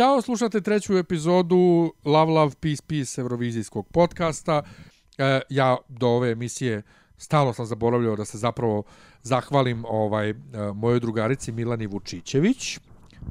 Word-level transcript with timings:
Ćao, 0.00 0.22
slušate 0.22 0.60
treću 0.60 0.96
epizodu 0.96 1.92
Love, 2.04 2.32
Love, 2.32 2.54
Peace, 2.60 2.82
Peace 2.86 3.20
Eurovizijskog 3.20 3.88
podcasta. 3.88 4.62
E, 5.18 5.40
ja 5.48 5.76
do 5.88 6.08
ove 6.08 6.30
emisije 6.30 6.82
stalo 7.16 7.52
sam 7.52 7.66
zaboravljao 7.66 8.16
da 8.16 8.24
se 8.24 8.38
zapravo 8.38 8.82
zahvalim 9.22 9.84
ovaj 9.84 10.30
e, 10.30 10.34
mojoj 10.74 11.00
drugarici 11.00 11.52
Milani 11.52 11.86
Vučićević 11.86 12.78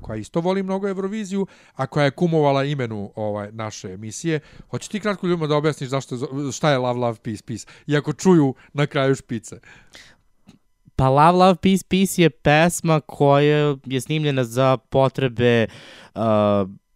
koja 0.01 0.17
isto 0.17 0.41
voli 0.41 0.63
mnogo 0.63 0.87
Euroviziju, 0.87 1.47
a 1.75 1.87
koja 1.87 2.05
je 2.05 2.11
kumovala 2.11 2.63
imenu 2.63 3.11
ovaj 3.15 3.51
naše 3.51 3.93
emisije. 3.93 4.39
Hoće 4.69 4.89
ti 4.89 4.99
kratko 4.99 5.27
ljudima 5.27 5.47
da 5.47 5.55
objasniš 5.55 5.89
zašto, 5.89 6.17
šta 6.51 6.71
je 6.71 6.77
Love, 6.77 6.99
Love, 6.99 7.17
Peace, 7.23 7.43
Peace, 7.47 7.67
iako 7.87 8.13
čuju 8.13 8.53
na 8.73 8.87
kraju 8.87 9.15
špice. 9.15 9.59
Pa 10.99 11.07
Love, 11.07 11.31
Love, 11.33 11.55
Peace, 11.55 11.83
Peace 11.85 12.17
je 12.17 12.29
pesma 12.29 12.99
koja 12.99 13.55
je 13.85 14.01
snimljena 14.01 14.43
za 14.43 14.77
potrebe 14.79 15.67
uh, 16.15 16.21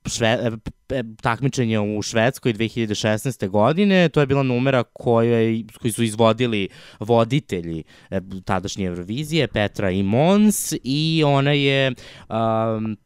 šve, 0.05 0.27
e, 0.27 0.51
e, 0.89 1.03
takmičenja 1.21 1.81
u 1.81 2.01
Švedskoj 2.01 2.53
2016. 2.53 3.47
godine. 3.47 4.09
To 4.09 4.19
je 4.19 4.27
bila 4.27 4.43
numera 4.43 4.83
koja, 4.83 5.37
je- 5.37 5.63
koji 5.81 5.91
su 5.91 6.03
izvodili 6.03 6.69
voditelji 6.99 7.83
e, 8.09 8.21
tadašnje 8.45 8.85
Eurovizije, 8.85 9.47
Petra 9.47 9.91
i 9.91 10.03
Mons, 10.03 10.73
i 10.83 11.23
ona 11.25 11.51
je 11.51 11.91
um, 12.29 12.97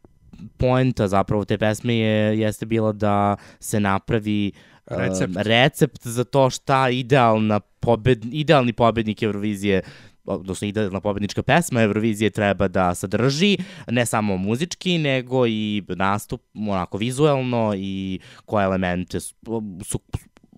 poenta 0.56 1.08
zapravo 1.08 1.44
te 1.44 1.58
pesme 1.58 1.94
je, 1.94 2.38
jeste 2.38 2.66
bila 2.66 2.92
da 2.92 3.36
se 3.60 3.80
napravi 3.80 4.52
um, 4.90 4.96
Recept. 4.98 5.32
recept 5.36 6.06
za 6.06 6.24
to 6.24 6.50
šta 6.50 6.90
idealna 6.90 7.60
pobed, 7.60 8.24
idealni 8.24 8.72
pobednik 8.72 9.22
Eurovizije 9.22 9.82
odnosno 10.28 10.68
idealna 10.68 11.00
pobednička 11.00 11.42
pesma 11.42 11.82
Eurovizije 11.82 12.30
treba 12.30 12.68
da 12.68 12.94
sadrži, 12.94 13.56
ne 13.86 14.06
samo 14.06 14.36
muzički, 14.36 14.98
nego 14.98 15.46
i 15.46 15.82
nastup, 15.88 16.42
onako 16.54 16.98
vizuelno 16.98 17.74
i 17.76 18.20
koje 18.44 18.64
elemente 18.64 19.20
su, 19.20 19.34
su 19.84 20.00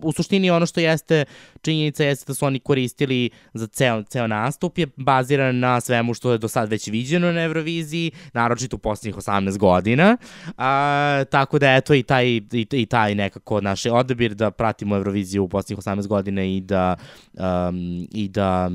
u 0.03 0.11
suštini 0.11 0.49
ono 0.49 0.65
što 0.65 0.79
jeste 0.79 1.25
činjenica 1.61 2.03
jeste 2.03 2.25
da 2.27 2.33
su 2.33 2.45
oni 2.45 2.59
koristili 2.59 3.29
za 3.53 3.67
ceo, 3.67 4.03
ceo 4.03 4.27
nastup 4.27 4.77
je 4.77 4.87
baziran 4.95 5.59
na 5.59 5.81
svemu 5.81 6.13
što 6.13 6.31
je 6.31 6.37
do 6.37 6.47
sad 6.47 6.69
već 6.69 6.87
viđeno 6.87 7.31
na 7.31 7.41
Euroviziji, 7.43 8.11
naročito 8.33 8.75
u 8.75 8.79
poslednjih 8.79 9.15
18 9.15 9.57
godina. 9.57 10.17
A, 10.57 11.23
tako 11.29 11.59
da 11.59 11.75
eto 11.75 11.93
i 11.93 12.03
taj, 12.03 12.27
i, 12.27 12.67
i 12.71 12.85
taj 12.85 13.15
nekako 13.15 13.61
naš 13.61 13.85
odabir 13.85 14.33
da 14.33 14.51
pratimo 14.51 14.95
Euroviziju 14.95 15.43
u 15.43 15.49
poslednjih 15.49 15.85
18 15.85 16.07
godina 16.07 16.43
i 16.43 16.61
da, 16.61 16.95
um, 17.33 18.07
i 18.11 18.27
da 18.27 18.69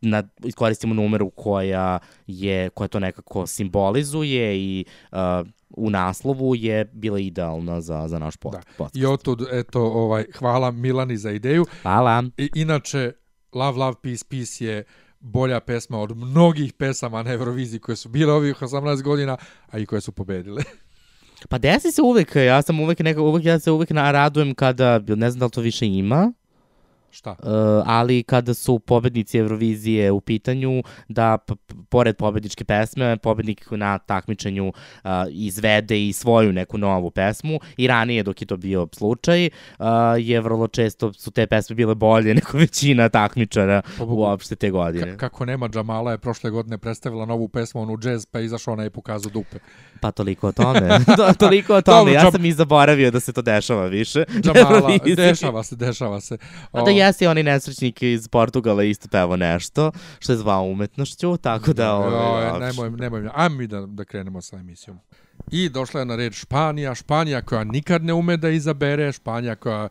na, 0.00 0.22
iskoristimo 0.44 0.94
numeru 0.94 1.30
koja 1.30 1.98
je 2.26 2.70
koja 2.70 2.88
to 2.88 3.00
nekako 3.00 3.46
simbolizuje 3.46 4.58
i 4.58 4.84
uh, 5.12 5.18
u 5.70 5.90
naslovu 5.90 6.54
je 6.54 6.84
bila 6.84 7.18
idealna 7.18 7.80
za, 7.80 8.08
za 8.08 8.18
naš 8.18 8.36
pod, 8.36 8.52
Da. 8.52 8.60
podcast. 8.76 8.96
I 8.96 9.06
otud, 9.06 9.46
eto, 9.52 9.80
ovaj, 9.80 10.24
hvala 10.38 10.70
Milani 10.70 11.16
za 11.16 11.30
ideju. 11.30 11.66
Hvala. 11.82 12.24
I, 12.36 12.50
inače, 12.54 13.12
Love, 13.52 13.78
Love, 13.78 13.94
Peace, 14.02 14.24
Peace 14.30 14.64
je 14.64 14.84
bolja 15.20 15.60
pesma 15.60 15.98
od 16.00 16.16
mnogih 16.16 16.72
pesama 16.72 17.22
na 17.22 17.32
Euroviziji 17.32 17.80
koje 17.80 17.96
su 17.96 18.08
bile 18.08 18.32
ovih 18.32 18.56
18 18.56 19.02
godina, 19.02 19.36
a 19.70 19.78
i 19.78 19.86
koje 19.86 20.00
su 20.00 20.12
pobedile. 20.12 20.62
Pa 21.48 21.58
desi 21.58 21.92
se 21.92 22.02
uvek, 22.02 22.36
ja 22.36 22.62
sam 22.62 22.80
uvek 22.80 22.98
neka, 22.98 23.20
uvek, 23.20 23.44
ja 23.44 23.58
se 23.58 23.70
uvek 23.70 23.90
naradujem 23.90 24.54
kada, 24.54 24.98
ne 24.98 25.30
znam 25.30 25.38
da 25.38 25.44
li 25.44 25.50
to 25.50 25.60
više 25.60 25.86
ima, 25.86 26.32
Šta? 27.12 27.30
uh, 27.30 27.36
ali 27.86 28.22
kada 28.22 28.54
su 28.54 28.78
pobednici 28.78 29.38
Eurovizije 29.38 30.10
u 30.10 30.20
pitanju, 30.20 30.82
da 31.08 31.38
pored 31.88 32.16
pobedničke 32.16 32.64
pesme, 32.64 33.16
pobednik 33.16 33.70
na 33.70 33.98
takmičenju 33.98 34.68
uh, 34.68 35.10
izvede 35.30 36.08
i 36.08 36.12
svoju 36.12 36.52
neku 36.52 36.78
novu 36.78 37.10
pesmu 37.10 37.60
i 37.76 37.86
ranije 37.86 38.22
dok 38.22 38.40
je 38.42 38.46
to 38.46 38.56
bio 38.56 38.88
slučaj, 38.92 39.46
uh, 39.78 39.86
je 40.18 40.40
vrlo 40.40 40.68
često 40.68 41.12
su 41.12 41.30
te 41.30 41.46
pesme 41.46 41.76
bile 41.76 41.94
bolje 41.94 42.34
nego 42.42 42.58
većina 42.58 43.08
takmičara 43.08 43.82
Pa 43.98 44.04
Bogu. 44.04 44.22
uopšte 44.22 44.56
te 44.56 44.70
godine. 44.70 45.16
kako 45.16 45.44
nema 45.44 45.68
Džamala 45.68 46.12
je 46.12 46.18
prošle 46.18 46.50
godine 46.50 46.78
predstavila 46.78 47.26
novu 47.26 47.48
pesmu, 47.48 47.82
onu 47.82 47.98
jazz, 48.02 48.26
pa 48.26 48.38
je 48.38 48.44
izašao 48.44 48.74
ona 48.74 48.84
i 48.84 48.90
pokazao 48.90 49.30
dupe. 49.30 49.58
Pa 50.00 50.10
toliko 50.10 50.48
o 50.48 50.52
tome. 50.52 50.80
to, 51.16 51.32
toliko 51.38 51.74
o 51.74 51.82
tome. 51.82 51.98
Dobro, 51.98 52.12
ja 52.12 52.30
sam 52.30 52.44
i 52.44 52.52
zaboravio 52.52 53.10
da 53.10 53.20
se 53.20 53.32
to 53.32 53.42
dešava 53.42 53.86
više. 53.86 54.24
Džamala, 54.40 54.98
dešava 55.16 55.62
se, 55.62 55.76
dešava 55.76 56.20
se. 56.20 56.38
A 56.72 56.82
da 56.82 56.90
jeste 57.02 57.28
onaj 57.28 57.42
nesrećnik 57.42 58.02
iz 58.02 58.28
Portugala 58.28 58.84
isto 58.84 59.08
pevao 59.08 59.36
nešto, 59.36 59.92
što 60.18 60.32
je 60.32 60.36
zvao 60.36 60.64
umetnošću, 60.64 61.36
tako 61.36 61.72
da... 61.72 61.94
Ovaj, 61.94 62.60
nemoj, 62.60 62.90
nemoj, 62.90 63.28
ajmo 63.34 63.56
mi 63.56 63.66
da, 63.66 63.86
da 63.86 64.04
krenemo 64.04 64.40
sa 64.40 64.56
emisijom. 64.56 64.98
I 65.50 65.68
došla 65.68 66.00
je 66.00 66.06
na 66.06 66.16
red 66.16 66.32
Španija, 66.32 66.94
Španija 66.94 67.42
koja 67.42 67.64
nikad 67.64 68.04
ne 68.04 68.12
ume 68.12 68.36
da 68.36 68.48
izabere, 68.48 69.12
Španija 69.12 69.54
koja 69.54 69.88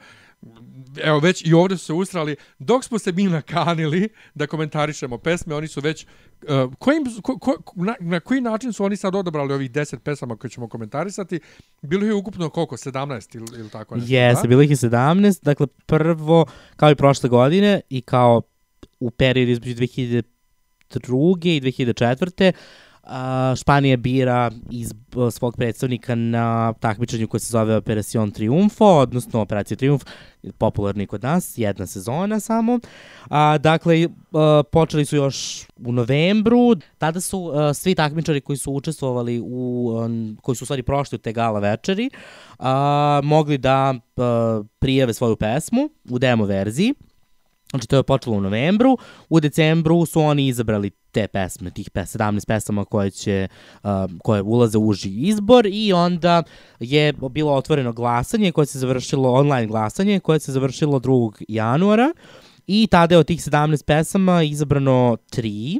Evo 1.03 1.19
već 1.19 1.45
i 1.45 1.53
ovde 1.53 1.77
su 1.77 1.85
se 1.85 1.93
ustrali, 1.93 2.35
dok 2.59 2.83
smo 2.83 2.99
se 2.99 3.11
mi 3.11 3.23
nakanili 3.23 4.09
da 4.33 4.47
komentarišemo 4.47 5.17
pesme, 5.17 5.55
oni 5.55 5.67
su 5.67 5.81
već, 5.81 6.05
uh, 6.41 6.73
kojim, 6.79 7.03
ko, 7.21 7.39
ko, 7.39 7.55
na, 7.75 7.95
na 7.99 8.19
koji 8.19 8.41
način 8.41 8.73
su 8.73 8.83
oni 8.83 8.97
sad 8.97 9.15
odabrali 9.15 9.53
ovih 9.53 9.71
10 9.71 9.99
pesama 9.99 10.35
koje 10.35 10.51
ćemo 10.51 10.69
komentarisati, 10.69 11.39
bilo 11.81 12.05
je 12.05 12.13
ukupno 12.13 12.49
koliko, 12.49 12.77
17 12.77 13.35
ili, 13.35 13.59
ili 13.59 13.69
tako 13.69 13.95
nešto? 13.95 14.13
Jeste, 14.13 14.41
da? 14.43 14.47
bilo 14.47 14.61
ih 14.61 14.69
je 14.69 14.75
17, 14.75 15.43
dakle 15.43 15.67
prvo, 15.85 16.45
kao 16.75 16.91
i 16.91 16.95
prošle 16.95 17.29
godine 17.29 17.81
i 17.89 18.01
kao 18.01 18.41
u 18.99 19.11
periodu 19.11 19.51
između 19.51 19.75
2002. 19.75 20.23
i 21.47 21.61
2004. 21.61 22.51
A, 23.03 23.53
Španija 23.57 23.97
bira 23.97 24.51
iz 24.69 24.93
svog 25.31 25.57
predstavnika 25.57 26.15
na 26.15 26.73
takmičenju 26.73 27.27
koje 27.27 27.41
se 27.41 27.51
zove 27.51 27.75
Operacion 27.75 28.31
Triumfo, 28.31 28.85
odnosno 28.85 29.41
Operacija 29.41 29.77
Triumf, 29.77 30.03
popularni 30.57 31.07
kod 31.07 31.23
nas, 31.23 31.57
jedna 31.57 31.87
sezona 31.87 32.39
samo. 32.39 32.79
A, 33.29 33.57
dakle, 33.57 34.07
a, 34.33 34.63
počeli 34.71 35.05
su 35.05 35.15
još 35.15 35.67
u 35.85 35.91
novembru, 35.91 36.75
tada 36.97 37.21
su 37.21 37.51
a, 37.53 37.73
svi 37.73 37.95
takmičari 37.95 38.41
koji 38.41 38.57
su 38.57 38.73
učestvovali 38.73 39.39
u, 39.39 39.91
um, 40.05 40.37
koji 40.41 40.55
su 40.55 40.63
u 40.63 40.65
stvari 40.65 40.83
prošli 40.83 41.15
u 41.15 41.19
te 41.19 41.33
gala 41.33 41.59
večeri, 41.59 42.09
a, 42.59 43.21
mogli 43.23 43.57
da 43.57 43.93
a, 44.17 44.63
prijave 44.79 45.13
svoju 45.13 45.35
pesmu 45.35 45.89
u 46.09 46.19
demo 46.19 46.45
verziji. 46.45 46.93
Znači, 47.71 47.87
to 47.87 47.95
je 47.95 48.03
počelo 48.03 48.35
u 48.35 48.41
novembru. 48.41 48.97
U 49.29 49.39
decembru 49.39 50.05
su 50.05 50.21
oni 50.21 50.47
izabrali 50.47 50.89
te 50.89 51.27
pesme, 51.27 51.71
tih 51.71 51.89
pes, 51.89 52.15
17 52.15 52.47
pesama 52.47 52.85
koje 52.85 53.11
će, 53.11 53.47
uh, 53.83 53.89
koje 54.23 54.41
ulaze 54.41 54.77
u 54.77 54.87
uži 54.87 55.09
izbor 55.09 55.67
i 55.71 55.93
onda 55.93 56.43
je 56.79 57.13
bilo 57.31 57.53
otvoreno 57.53 57.93
glasanje 57.93 58.51
koje 58.51 58.65
se 58.65 58.79
završilo, 58.79 59.31
online 59.31 59.67
glasanje 59.67 60.19
koje 60.19 60.39
se 60.39 60.51
završilo 60.51 60.99
2. 60.99 61.43
januara 61.47 62.13
i 62.67 62.87
tada 62.91 63.15
je 63.15 63.19
od 63.19 63.27
tih 63.27 63.39
17 63.39 63.85
pesama 63.85 64.43
izabrano 64.43 65.17
3 65.31 65.79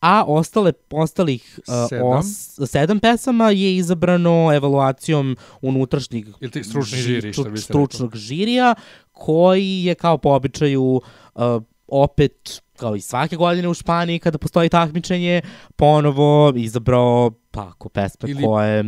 a 0.00 0.24
ostale, 0.26 0.72
ostalih 0.90 1.58
uh, 1.58 1.88
Sedam. 1.88 2.06
os, 2.06 2.58
sedam 2.70 3.00
pesama 3.00 3.50
je 3.50 3.76
izabrano 3.76 4.52
evaluacijom 4.54 5.36
unutrašnjeg 5.62 6.26
Ili 6.40 6.50
ti 6.50 6.64
stručni 6.64 6.98
žiri, 6.98 7.32
što 7.32 7.56
stručnog 7.56 8.16
žirija, 8.16 8.74
koji 9.12 9.84
je 9.84 9.94
kao 9.94 10.18
po 10.18 10.28
običaju 10.30 11.00
uh, 11.34 11.42
opet 11.88 12.62
kao 12.76 12.96
i 12.96 13.00
svake 13.00 13.36
godine 13.36 13.68
u 13.68 13.74
Španiji 13.74 14.18
kada 14.18 14.38
postoji 14.38 14.68
takmičenje, 14.68 15.42
ponovo 15.76 16.52
izabrao 16.56 17.30
pa 17.50 17.68
ako 17.68 17.88
pesme 17.88 18.30
Ili- 18.30 18.44
koje... 18.44 18.84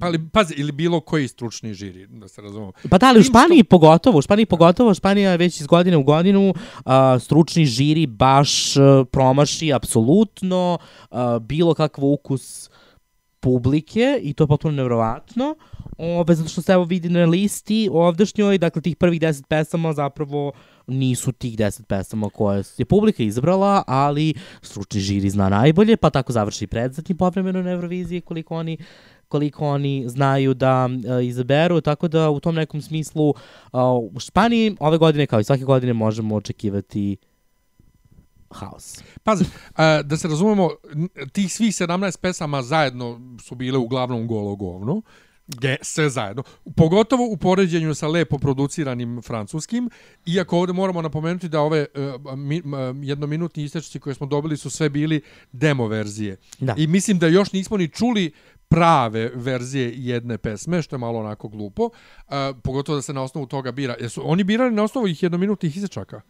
Pa, 0.00 0.06
ali, 0.06 0.28
pazi, 0.32 0.54
ili 0.56 0.72
bilo 0.72 1.00
koji 1.00 1.28
stručni 1.28 1.74
žiri, 1.74 2.06
da 2.06 2.28
se 2.28 2.42
razumemo. 2.42 2.72
Pa 2.90 2.98
da, 2.98 3.06
ali 3.06 3.18
u 3.18 3.22
Tim 3.22 3.24
što- 3.24 3.38
Španiji 3.38 3.64
pogotovo, 3.64 4.18
u 4.18 4.22
Španiji 4.22 4.46
pogotovo, 4.46 4.94
Španija 4.94 5.30
je 5.30 5.36
već 5.36 5.60
iz 5.60 5.66
godine 5.66 5.96
u 5.96 6.02
godinu 6.02 6.48
uh, 6.50 6.92
stručni 7.20 7.64
žiri 7.64 8.06
baš 8.06 8.76
uh, 8.76 8.82
promaši 9.10 9.72
apsolutno 9.72 10.78
bilo 11.40 11.74
kakav 11.74 12.04
ukus 12.04 12.70
publike 13.40 14.20
i 14.22 14.32
to 14.32 14.44
je 14.44 14.48
potpuno 14.48 14.76
nevrovatno. 14.76 15.54
Ove, 15.98 16.34
zato 16.34 16.48
što 16.48 16.62
se 16.62 16.72
evo 16.72 16.84
vidi 16.84 17.08
na 17.08 17.24
listi 17.24 17.88
ovdašnjoj, 17.92 18.58
dakle 18.58 18.82
tih 18.82 18.96
prvih 18.96 19.20
deset 19.20 19.48
pesama 19.48 19.92
zapravo 19.92 20.52
nisu 20.86 21.32
tih 21.32 21.58
10 21.58 21.82
pesama 21.84 22.30
koje 22.30 22.62
je 22.78 22.84
publika 22.84 23.22
izabrala, 23.22 23.82
ali 23.86 24.34
stručni 24.62 25.00
žiri 25.00 25.30
zna 25.30 25.48
najbolje, 25.48 25.96
pa 25.96 26.10
tako 26.10 26.32
završi 26.32 26.66
predzatni 26.66 27.14
povremeno 27.16 27.62
na 27.62 27.70
Euroviziji 27.70 28.20
koliko 28.20 28.56
oni 28.56 28.76
koliko 29.32 29.66
oni 29.68 30.04
znaju 30.08 30.54
da 30.54 30.86
uh, 30.86 31.24
izaberu, 31.24 31.80
tako 31.80 32.08
da 32.08 32.30
u 32.30 32.40
tom 32.40 32.54
nekom 32.54 32.82
smislu 32.82 33.28
uh, 33.28 33.34
u 34.12 34.20
Španiji 34.20 34.76
ove 34.80 34.98
godine 34.98 35.26
kao 35.26 35.40
i 35.40 35.44
svake 35.44 35.64
godine 35.64 35.92
možemo 35.92 36.36
očekivati 36.36 37.16
haos. 38.52 39.02
Pazi, 39.24 39.44
e, 39.44 40.02
da 40.04 40.16
se 40.16 40.28
razumemo, 40.28 40.70
tih 41.32 41.52
svih 41.52 41.72
17 41.72 42.18
pesama 42.20 42.62
zajedno 42.62 43.20
su 43.42 43.54
bile 43.54 43.78
uglavnom 43.78 44.26
golo 44.26 44.56
govno. 44.56 45.02
Ge, 45.46 45.76
sve 45.82 46.10
zajedno. 46.10 46.42
Pogotovo 46.76 47.24
u 47.26 47.36
poređenju 47.36 47.94
sa 47.94 48.08
lepo 48.08 48.38
produciranim 48.38 49.22
francuskim, 49.22 49.90
iako 50.26 50.58
ovde 50.58 50.72
moramo 50.72 51.02
napomenuti 51.02 51.48
da 51.48 51.60
ove 51.60 51.86
uh, 52.24 52.38
mi, 52.38 52.60
uh, 52.60 52.64
jednominutni 53.02 53.64
istečci 53.64 54.00
koje 54.00 54.14
smo 54.14 54.26
dobili 54.26 54.56
su 54.56 54.70
sve 54.70 54.88
bili 54.88 55.20
demo 55.52 55.86
verzije. 55.86 56.36
Da. 56.60 56.74
I 56.78 56.86
mislim 56.86 57.18
da 57.18 57.26
još 57.26 57.52
nismo 57.52 57.76
ni 57.76 57.88
čuli 57.88 58.32
prave 58.72 59.30
verzije 59.34 59.92
jedne 59.96 60.38
pesme, 60.38 60.82
što 60.82 60.96
je 60.96 61.00
malo 61.00 61.18
onako 61.18 61.48
glupo. 61.48 61.82
Uh, 61.82 62.34
pogotovo 62.62 62.96
da 62.96 63.02
se 63.02 63.12
na 63.12 63.22
osnovu 63.22 63.46
toga 63.46 63.72
bira. 63.72 63.96
Jesu 64.00 64.22
oni 64.24 64.44
birali 64.44 64.74
na 64.74 64.82
osnovu 64.82 65.08
ih 65.08 65.22
jednominutnih 65.22 65.76
isečaka? 65.76 66.20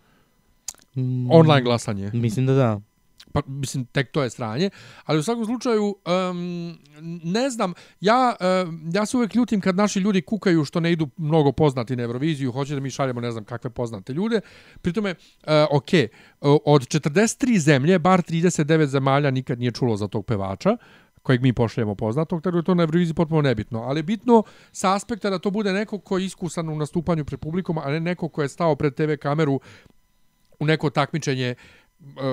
Mm, 0.94 1.30
Online 1.30 1.62
glasanje. 1.62 2.10
Mislim 2.14 2.46
da 2.46 2.54
da. 2.54 2.80
pa 3.32 3.40
mislim 3.46 3.84
tek 3.84 4.10
to 4.10 4.22
je 4.22 4.30
stranje, 4.30 4.70
ali 5.04 5.18
u 5.18 5.22
svakom 5.22 5.44
slučaju 5.44 5.84
um, 5.84 6.78
ne 7.24 7.50
znam, 7.50 7.74
ja 8.00 8.36
um, 8.66 8.90
ja 8.94 9.06
se 9.06 9.16
uvek 9.16 9.34
ljutim 9.34 9.60
kad 9.60 9.76
naši 9.76 9.98
ljudi 9.98 10.22
kukaju 10.22 10.64
što 10.64 10.80
ne 10.80 10.92
idu 10.92 11.08
mnogo 11.16 11.52
poznati 11.52 11.96
na 11.96 12.02
Euroviziju, 12.02 12.52
hoće 12.52 12.74
da 12.74 12.80
mi 12.80 12.90
šaljemo 12.90 13.20
ne 13.20 13.30
znam 13.30 13.44
kakve 13.44 13.70
poznate 13.70 14.12
ljude. 14.12 14.40
Pritome 14.80 15.10
uh, 15.10 15.48
ok, 15.70 15.90
od 16.40 16.82
43 16.82 17.58
zemlje 17.58 17.98
bar 17.98 18.22
39 18.22 18.86
zemalja 18.86 19.30
nikad 19.30 19.58
nije 19.58 19.72
čulo 19.72 19.96
za 19.96 20.08
tog 20.08 20.26
pevača 20.26 20.76
kojeg 21.22 21.42
mi 21.42 21.52
pošaljemo 21.52 21.94
poznatog, 21.94 22.42
tako 22.42 22.52
da 22.52 22.58
je 22.58 22.64
to 22.64 22.74
na 22.74 22.82
Euroviziji 22.82 23.14
potpuno 23.14 23.42
nebitno. 23.42 23.82
Ali 23.82 23.98
je 23.98 24.02
bitno 24.02 24.42
sa 24.72 24.94
aspekta 24.94 25.30
da 25.30 25.38
to 25.38 25.50
bude 25.50 25.72
neko 25.72 25.98
ko 25.98 26.18
je 26.18 26.24
iskusan 26.24 26.68
u 26.68 26.76
nastupanju 26.76 27.24
pred 27.24 27.40
publikom, 27.40 27.78
a 27.78 27.90
ne 27.90 28.00
neko 28.00 28.28
ko 28.28 28.42
je 28.42 28.48
stao 28.48 28.76
pred 28.76 28.94
TV 28.94 29.14
kameru 29.20 29.60
u 30.58 30.66
neko 30.66 30.90
takmičenje 30.90 31.46
e, 31.46 31.56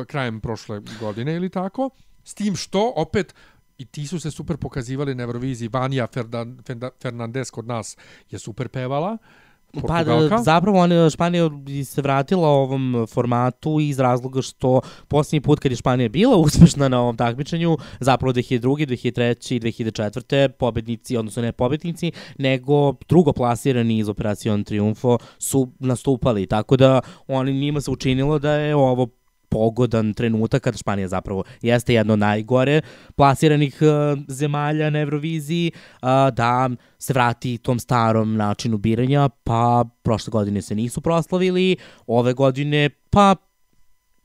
krajem 0.08 0.42
prošle 0.42 0.82
godine 1.00 1.36
ili 1.36 1.50
tako. 1.50 1.90
S 2.24 2.34
tim 2.34 2.56
što, 2.56 2.94
opet, 2.96 3.36
i 3.78 3.86
ti 3.86 4.08
su 4.08 4.20
se 4.20 4.32
super 4.32 4.58
pokazivali 4.58 5.16
na 5.16 5.24
Euroviziji. 5.24 5.70
Fenda- 5.70 6.90
Fernandez 7.02 7.52
kod 7.52 7.68
nas 7.68 7.98
je 8.30 8.40
super 8.40 8.68
pevala. 8.68 9.18
Pa 9.18 9.49
Portugalka. 9.74 10.36
da, 10.38 10.44
zapravo 10.44 10.80
on, 10.80 11.10
Španija 11.10 11.50
se 11.86 12.02
vratila 12.02 12.48
ovom 12.48 13.08
formatu 13.10 13.80
iz 13.80 14.00
razloga 14.00 14.42
što 14.42 14.82
posljednji 15.08 15.42
put 15.42 15.60
kad 15.60 15.72
je 15.72 15.76
Španija 15.76 16.10
bila 16.10 16.38
uspešna 16.38 16.88
na 16.88 17.02
ovom 17.02 17.18
takmičenju, 17.18 17.78
zapravo 18.00 18.34
2002. 18.34 18.80
2003. 18.86 19.56
i 19.56 19.60
2004. 19.60 20.48
pobednici, 20.48 21.18
odnosno 21.18 21.42
ne 21.42 21.52
pobednici, 21.52 22.12
nego 22.38 22.94
drugoplasirani 23.10 23.98
iz 23.98 24.10
Operacion 24.10 24.64
Triumfo 24.64 25.18
su 25.38 25.72
nastupali, 25.80 26.48
tako 26.48 26.78
da 26.78 27.02
oni 27.28 27.54
njima 27.54 27.82
se 27.82 27.92
učinilo 27.92 28.40
da 28.40 28.52
je 28.52 28.76
ovo 28.76 29.08
pogodan 29.50 30.14
trenutak 30.14 30.64
kada 30.64 30.78
Španija 30.78 31.08
zapravo 31.08 31.44
jeste 31.62 31.94
jedno 31.94 32.16
najgore 32.16 32.82
plasiranih 33.16 33.82
uh, 33.82 34.20
zemalja 34.28 34.90
na 34.90 35.00
Euroviziji. 35.00 35.72
Uh, 36.02 36.10
da 36.34 36.70
se 36.98 37.14
vrati 37.14 37.58
tom 37.58 37.80
starom 37.80 38.36
načinu 38.36 38.78
biranja, 38.78 39.30
pa 39.44 39.86
prošle 40.04 40.32
godine 40.32 40.62
se 40.62 40.76
nisu 40.76 41.02
proslavili, 41.02 41.78
ove 42.08 42.34
godine 42.34 42.90
pa 43.10 43.36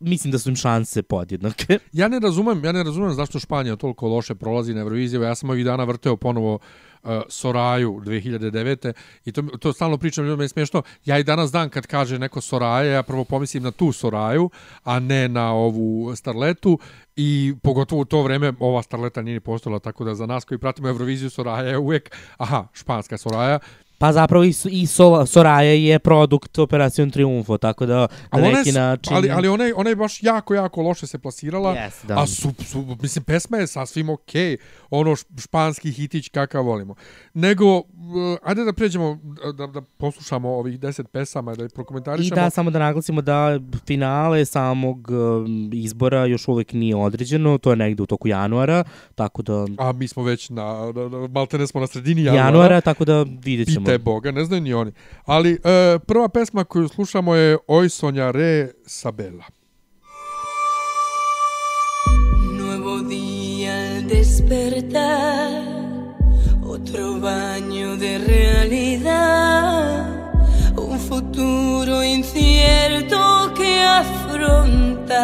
mislim 0.04 0.32
da 0.32 0.38
su 0.38 0.48
im 0.48 0.56
šanse 0.56 1.02
podjednake. 1.02 1.78
Ja 1.92 2.08
ne 2.08 2.20
razumem, 2.20 2.64
ja 2.64 2.72
ne 2.72 2.82
razumem 2.82 3.12
zašto 3.14 3.38
Španija 3.38 3.76
toliko 3.76 4.08
loše 4.08 4.34
prolazi 4.34 4.74
na 4.74 4.80
Euroviziju. 4.80 5.22
Ja 5.22 5.34
sam 5.34 5.50
ovih 5.50 5.64
dana 5.64 5.84
vrteo 5.84 6.16
ponovo 6.16 6.54
uh, 6.54 7.10
Soraju 7.28 8.00
2009. 8.04 8.92
I 9.24 9.32
to, 9.32 9.42
to 9.42 9.72
stalno 9.72 9.98
pričam, 9.98 10.24
ljudima 10.24 10.42
je 10.42 10.48
smiješno. 10.48 10.82
Ja 11.04 11.18
i 11.18 11.24
danas 11.24 11.52
dan 11.52 11.70
kad 11.70 11.86
kaže 11.86 12.18
neko 12.18 12.40
Soraja, 12.40 12.92
ja 12.92 13.02
prvo 13.02 13.24
pomislim 13.24 13.62
na 13.62 13.70
tu 13.70 13.92
Soraju, 13.92 14.50
a 14.84 14.98
ne 14.98 15.28
na 15.28 15.52
ovu 15.52 16.16
Starletu. 16.16 16.78
I 17.16 17.54
pogotovo 17.62 18.00
u 18.00 18.04
to 18.04 18.22
vreme 18.22 18.52
ova 18.60 18.82
Starleta 18.82 19.22
nije 19.22 19.34
ni 19.34 19.40
postojala, 19.40 19.78
tako 19.78 20.04
da 20.04 20.14
za 20.14 20.26
nas 20.26 20.44
koji 20.44 20.58
pratimo 20.58 20.88
Euroviziju 20.88 21.30
Soraja 21.30 21.68
je 21.68 21.78
uvek, 21.78 22.16
aha, 22.38 22.66
španska 22.72 23.18
Soraja. 23.18 23.58
Pa 24.04 24.12
zapravo 24.12 24.44
i, 24.44 24.54
i 24.70 24.86
Sol, 24.86 25.26
Soraya 25.26 25.72
je 25.72 25.98
produkt 25.98 26.58
Operacion 26.58 27.10
Triumfo, 27.10 27.58
tako 27.58 27.86
da 27.86 28.06
na 28.32 28.40
neki 28.40 28.68
je, 28.68 28.72
način... 28.72 29.14
ali, 29.16 29.30
ali 29.30 29.48
ona, 29.48 29.64
je, 29.64 29.74
ona 29.74 29.90
je 29.90 29.96
baš 29.96 30.22
jako, 30.22 30.54
jako 30.54 30.82
loše 30.82 31.06
se 31.06 31.18
plasirala. 31.18 31.74
Yes, 31.74 32.06
da. 32.06 32.22
A 32.22 32.26
su, 32.26 32.52
su, 32.66 32.96
mislim, 33.02 33.24
pesma 33.24 33.56
je 33.56 33.66
sasvim 33.66 34.08
okej. 34.08 34.56
Okay. 34.56 34.56
Ono 34.90 35.16
španski 35.16 35.90
hitić 35.90 36.28
kakav 36.28 36.64
volimo. 36.64 36.94
Nego, 37.34 37.76
uh, 37.76 37.84
ajde 38.42 38.64
da 38.64 38.72
pređemo, 38.72 39.18
da, 39.58 39.66
da 39.66 39.80
poslušamo 39.80 40.48
ovih 40.48 40.80
deset 40.80 41.10
pesama, 41.12 41.54
da 41.54 41.64
ih 41.64 41.70
I 41.72 41.74
prokomentarišemo. 41.74 42.34
da, 42.34 42.50
samo 42.50 42.70
da 42.70 42.78
naglasimo 42.78 43.22
da 43.22 43.58
finale 43.86 44.44
samog 44.44 45.10
um, 45.10 45.70
izbora 45.72 46.26
još 46.26 46.48
uvek 46.48 46.72
nije 46.72 46.96
određeno, 46.96 47.58
to 47.58 47.70
je 47.70 47.76
negde 47.76 48.02
u 48.02 48.06
toku 48.06 48.28
januara, 48.28 48.84
tako 49.14 49.42
da... 49.42 49.66
A 49.78 49.92
mi 49.92 50.08
smo 50.08 50.22
već 50.22 50.50
na, 50.50 50.92
na, 50.94 51.08
na 51.08 51.28
maltene 51.28 51.66
smo 51.66 51.80
na 51.80 51.86
sredini 51.86 52.24
januara. 52.24 52.46
Januara, 52.46 52.80
tako 52.80 53.04
da 53.04 53.22
vidjet 53.44 53.72
ćemo. 53.72 53.86
Pite 53.86 53.93
te 53.94 53.98
boga, 53.98 54.32
ne 54.32 54.44
znaju 54.44 54.62
ni 54.62 54.74
oni. 54.74 54.92
Ali 55.24 55.52
e, 55.52 55.98
prva 56.06 56.28
pesma 56.28 56.64
koju 56.64 56.88
slušamo 56.88 57.34
je 57.34 57.58
Oisonja 57.68 58.30
Re 58.30 58.72
Sabela. 58.86 59.44
Nuevo 62.58 62.98
día 63.08 63.74
al 63.74 64.08
despertar 64.08 65.64
Otro 66.66 67.20
baño 67.20 67.96
de 67.96 68.18
realidad 68.18 69.12
Un 70.76 70.98
futuro 70.98 72.02
incierto 72.02 73.18
que 73.56 73.82
afrontar 73.82 75.14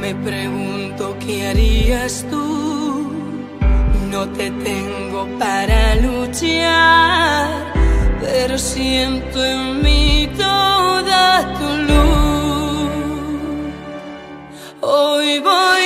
Me 0.00 0.14
pregunto 0.24 1.16
qué 1.20 1.46
harías 1.48 2.24
tú 2.30 2.59
te 4.28 4.50
tengo 4.50 5.26
para 5.38 5.94
luchar, 5.96 7.72
pero 8.20 8.58
siento 8.58 9.42
en 9.44 9.82
mí 9.82 10.28
toda 10.36 11.54
tu 11.58 11.68
luz. 11.88 12.90
Hoy 14.80 15.38
voy 15.38 15.79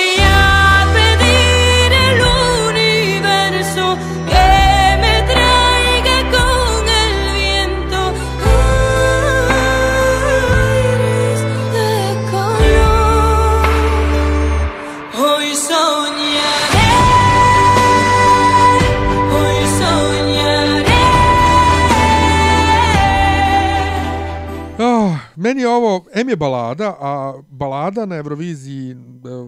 meni 25.45 25.61
je 25.61 25.69
ovo, 25.69 26.05
M 26.13 26.29
je 26.29 26.35
balada, 26.35 26.95
a 26.99 27.41
balada 27.49 28.05
na 28.05 28.15
Euroviziji 28.15 28.91
e, 28.91 28.95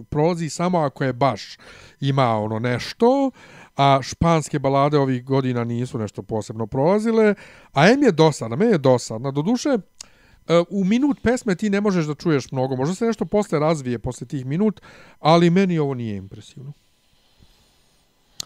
prolazi 0.09 0.49
samo 0.49 0.77
ako 0.77 1.03
je 1.03 1.13
baš 1.13 1.57
ima 1.99 2.27
ono 2.37 2.59
nešto, 2.59 3.31
a 3.77 3.99
španske 4.01 4.59
balade 4.59 4.97
ovih 4.97 5.25
godina 5.25 5.63
nisu 5.63 5.97
nešto 5.97 6.21
posebno 6.21 6.67
prolazile, 6.67 7.35
a 7.73 7.87
M 7.89 8.03
je 8.03 8.11
dosadna, 8.11 8.55
meni 8.55 8.71
je 8.71 8.77
dosadna. 8.77 9.31
Doduše, 9.31 9.69
e, 9.69 9.79
u 10.69 10.83
minut 10.83 11.21
pesme 11.23 11.55
ti 11.55 11.69
ne 11.69 11.81
možeš 11.81 12.05
da 12.05 12.15
čuješ 12.15 12.51
mnogo, 12.51 12.75
možda 12.75 12.95
se 12.95 13.05
nešto 13.05 13.25
posle 13.25 13.59
razvije 13.59 13.99
posle 13.99 14.27
tih 14.27 14.45
minut, 14.45 14.81
ali 15.19 15.49
meni 15.49 15.79
ovo 15.79 15.93
nije 15.93 16.15
impresivno. 16.17 16.73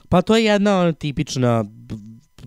Pa 0.10 0.22
to 0.22 0.36
je 0.36 0.46
jedna 0.46 0.80
ono, 0.80 0.92
tipična 0.92 1.66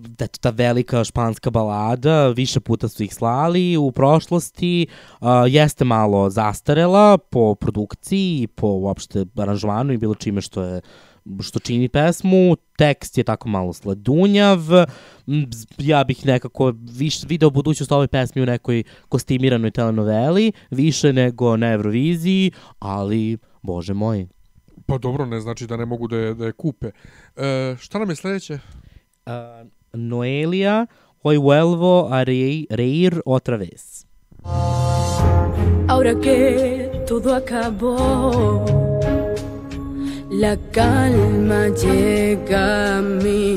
da 0.07 0.27
ta 0.27 0.49
velika 0.49 1.03
španska 1.03 1.49
balada, 1.49 2.29
više 2.29 2.59
puta 2.59 2.87
su 2.87 3.03
ih 3.03 3.13
slali 3.13 3.77
u 3.77 3.91
prošlosti, 3.91 4.87
uh, 5.21 5.27
jeste 5.47 5.85
malo 5.85 6.29
zastarela 6.29 7.17
po 7.17 7.55
produkciji, 7.55 8.47
po 8.47 8.67
uopšte 8.67 9.25
aranžmanu 9.37 9.93
i 9.93 9.97
bilo 9.97 10.15
čime 10.15 10.41
što 10.41 10.63
je 10.63 10.81
što 11.41 11.59
čini 11.59 11.89
pesmu, 11.89 12.55
tekst 12.77 13.17
je 13.17 13.23
tako 13.23 13.49
malo 13.49 13.73
sladunjav, 13.73 14.59
ja 15.77 16.03
bih 16.03 16.25
nekako 16.25 16.73
viš, 16.97 17.23
video 17.23 17.49
budućnost 17.49 17.91
ove 17.91 18.07
pesme 18.07 18.41
u 18.41 18.45
nekoj 18.45 18.83
kostimiranoj 19.09 19.71
telenoveli, 19.71 20.51
više 20.71 21.13
nego 21.13 21.57
na 21.57 21.71
Euroviziji, 21.71 22.51
ali, 22.79 23.37
bože 23.61 23.93
moj, 23.93 24.27
Pa 24.87 24.97
dobro, 24.97 25.25
ne 25.25 25.39
znači 25.39 25.67
da 25.67 25.77
ne 25.77 25.85
mogu 25.85 26.07
da 26.07 26.17
je, 26.17 26.33
da 26.33 26.45
je 26.45 26.51
kupe. 26.51 26.91
E, 27.35 27.75
šta 27.79 27.99
nam 27.99 28.09
je 28.09 28.15
sledeće? 28.15 28.59
uh, 29.25 29.67
Noelija 29.97 30.87
Hoy 31.27 31.37
vuelvo 31.37 32.13
a 32.13 32.23
reír, 32.23 32.67
reír 32.69 33.19
otra 33.25 33.57
vez. 33.57 34.05
Ahora 35.87 36.13
que 36.21 37.03
todo 37.07 37.33
acabó, 37.33 38.63
la 40.29 40.55
calma 40.71 41.69
llega 41.69 42.99
a 42.99 43.01
mí. 43.01 43.55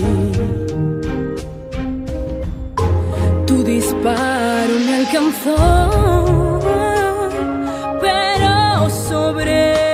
Tu 3.44 3.62
disparo 3.64 4.74
me 4.86 4.96
alcanzó, 5.00 6.60
pero 8.00 8.88
sobreviví. 8.88 9.87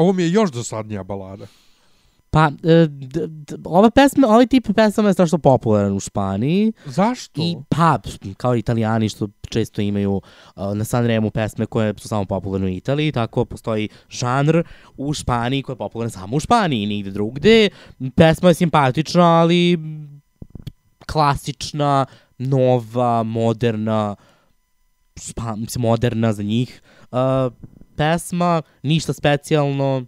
Ovo 0.00 0.12
mi 0.12 0.22
je 0.22 0.32
još 0.32 0.50
dosadnija 0.50 1.02
balada. 1.04 1.46
Pa, 2.30 2.50
e, 2.62 2.86
d, 2.86 3.26
d, 3.26 3.56
ova 3.64 3.90
pesma, 3.90 4.28
ovaj 4.28 4.46
tip 4.46 4.68
pesama 4.76 5.08
je 5.08 5.14
strašno 5.14 5.38
popularan 5.38 5.92
u 5.92 6.00
Španiji. 6.00 6.72
Zašto? 6.84 7.40
I 7.42 7.56
pa, 7.68 7.98
kao 8.36 8.56
italijani 8.56 9.08
što 9.08 9.28
često 9.48 9.82
imaju 9.82 10.12
uh, 10.14 10.74
na 10.74 10.84
Sanremu 10.84 11.30
pesme 11.30 11.66
koje 11.66 11.94
su 11.98 12.08
samo 12.08 12.24
popularne 12.24 12.66
u 12.66 12.70
Italiji, 12.70 13.12
tako 13.12 13.44
postoji 13.44 13.88
žanr 14.10 14.62
u 14.96 15.12
Španiji 15.12 15.62
koji 15.62 15.74
je 15.74 15.78
popularan 15.78 16.10
samo 16.10 16.36
u 16.36 16.40
Španiji, 16.40 16.86
nigde 16.86 17.10
drugde. 17.10 17.68
Pesma 18.16 18.48
je 18.48 18.54
simpatična, 18.54 19.24
ali 19.24 19.78
klasična, 21.06 22.06
nova, 22.38 23.22
moderna, 23.22 24.16
mislim, 25.56 25.82
moderna 25.82 26.32
za 26.32 26.42
njih. 26.42 26.82
Uh, 27.10 27.18
pesma, 28.00 28.62
ništa 28.82 29.12
specijalno, 29.12 30.04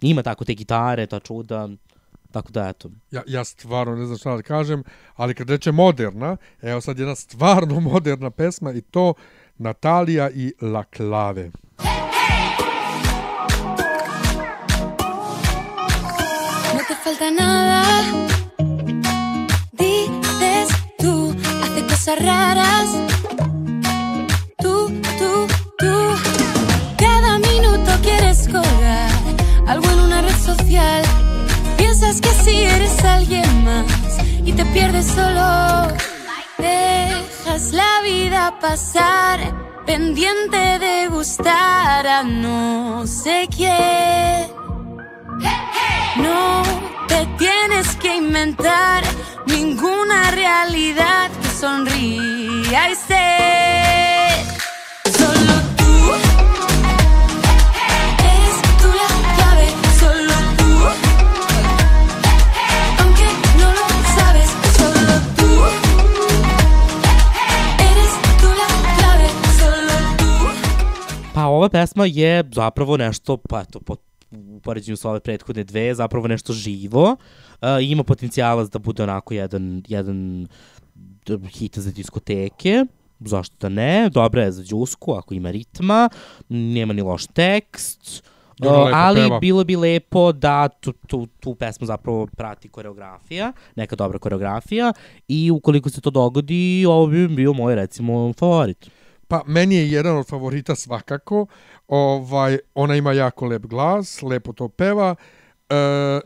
ima 0.00 0.22
tako 0.22 0.44
te 0.44 0.54
gitare, 0.54 1.06
ta 1.06 1.20
čuda, 1.20 1.68
tako 2.32 2.52
da 2.52 2.68
eto. 2.68 2.90
Ja, 3.10 3.22
ja 3.26 3.44
stvarno 3.44 3.96
ne 3.96 4.06
znam 4.06 4.18
šta 4.18 4.36
da 4.36 4.42
kažem, 4.42 4.82
ali 5.14 5.34
kad 5.34 5.50
reče 5.50 5.72
moderna, 5.72 6.36
evo 6.62 6.80
sad 6.80 6.98
jedna 6.98 7.14
stvarno 7.14 7.80
moderna 7.90 8.30
pesma 8.30 8.72
i 8.72 8.80
to 8.80 9.14
Natalija 9.58 10.30
i 10.30 10.52
La 10.60 10.84
Clave. 10.96 11.50
No 16.74 16.80
te 16.88 16.94
falta 17.04 17.30
nada, 17.30 17.82
dices 19.72 20.68
tú, 20.98 21.34
hace 21.62 21.82
cosas 21.88 22.18
raras. 22.18 22.88
Tú, 24.62 24.90
tú, 25.18 25.53
algo 29.66 29.88
en 29.90 30.00
una 30.00 30.22
red 30.22 30.36
social. 30.36 31.02
Piensas 31.76 32.20
que 32.20 32.28
si 32.28 32.56
eres 32.56 33.04
alguien 33.04 33.64
más 33.64 33.86
y 34.44 34.52
te 34.52 34.64
pierdes 34.66 35.06
solo. 35.06 35.88
Dejas 36.58 37.72
la 37.72 38.00
vida 38.02 38.58
pasar, 38.60 39.38
pendiente 39.86 40.78
de 40.78 41.08
gustar 41.08 42.06
a 42.06 42.22
no 42.22 43.06
sé 43.06 43.48
quién. 43.54 44.48
No 46.16 46.62
te 47.08 47.26
tienes 47.38 47.96
que 47.96 48.16
inventar 48.16 49.02
ninguna 49.46 50.30
realidad 50.30 51.30
que 51.42 51.48
sonría 51.48 52.90
y 52.90 52.94
pesma 71.94 72.06
je 72.06 72.44
zapravo 72.54 72.96
nešto, 72.96 73.36
pa 73.36 73.60
eto, 73.60 73.80
po 73.80 73.96
u 74.30 74.60
poređenju 74.60 74.96
sa 74.96 75.10
ove 75.10 75.20
prethodne 75.20 75.64
dve, 75.64 75.94
zapravo 75.94 76.28
nešto 76.28 76.52
živo. 76.52 77.16
Uh, 77.62 77.68
ima 77.80 78.02
potencijala 78.02 78.64
da 78.64 78.78
bude 78.78 79.02
onako 79.02 79.34
jedan, 79.34 79.82
jedan 79.88 80.48
hit 81.54 81.78
za 81.78 81.92
diskoteke. 81.92 82.84
Zašto 83.20 83.54
da 83.60 83.68
ne? 83.68 84.10
Dobra 84.10 84.42
je 84.42 84.52
za 84.52 84.62
džusku, 84.62 85.14
ako 85.14 85.34
ima 85.34 85.50
ritma. 85.50 86.08
Nema 86.48 86.92
ni 86.92 87.02
loš 87.02 87.26
tekst. 87.26 88.24
Dobro, 88.58 88.82
Uh, 88.82 88.90
ali 88.92 89.20
peva. 89.20 89.38
bilo 89.38 89.64
bi 89.64 89.76
lepo 89.76 90.32
da 90.32 90.68
tu, 90.68 90.92
tu, 90.92 91.26
tu 91.40 91.54
pesmu 91.54 91.86
zapravo 91.86 92.26
prati 92.26 92.68
koreografija, 92.68 93.52
neka 93.76 93.96
dobra 93.96 94.18
koreografija 94.18 94.92
i 95.28 95.50
ukoliko 95.50 95.90
se 95.90 96.00
to 96.00 96.10
dogodi, 96.10 96.84
ovo 96.88 97.06
bi 97.06 97.28
bio 97.28 97.52
moj 97.52 97.74
recimo 97.74 98.32
favorit. 98.32 98.90
Pa 99.28 99.42
meni 99.46 99.74
je 99.74 99.90
jedan 99.90 100.16
od 100.16 100.26
favorita 100.26 100.74
svakako. 100.74 101.46
Ovaj, 101.88 102.58
ona 102.74 102.96
ima 102.96 103.12
jako 103.12 103.46
lep 103.46 103.66
glas, 103.66 104.22
lepo 104.22 104.52
to 104.52 104.68
peva. 104.68 105.14
E, 105.68 105.74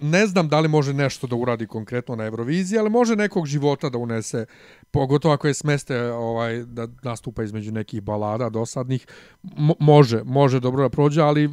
ne 0.00 0.26
znam 0.26 0.48
da 0.48 0.60
li 0.60 0.68
može 0.68 0.94
nešto 0.94 1.26
da 1.26 1.36
uradi 1.36 1.66
konkretno 1.66 2.16
na 2.16 2.24
Euroviziji, 2.24 2.78
ali 2.78 2.90
može 2.90 3.16
nekog 3.16 3.46
života 3.46 3.88
da 3.88 3.98
unese, 3.98 4.46
pogotovo 4.90 5.34
ako 5.34 5.46
je 5.46 5.54
smeste 5.54 6.02
ovaj, 6.12 6.64
da 6.64 6.88
nastupa 7.02 7.42
između 7.42 7.72
nekih 7.72 8.02
balada 8.02 8.48
dosadnih. 8.48 9.06
Mo 9.42 9.74
može, 9.80 10.22
može 10.24 10.60
dobro 10.60 10.82
da 10.82 10.88
prođe, 10.88 11.20
ali 11.20 11.50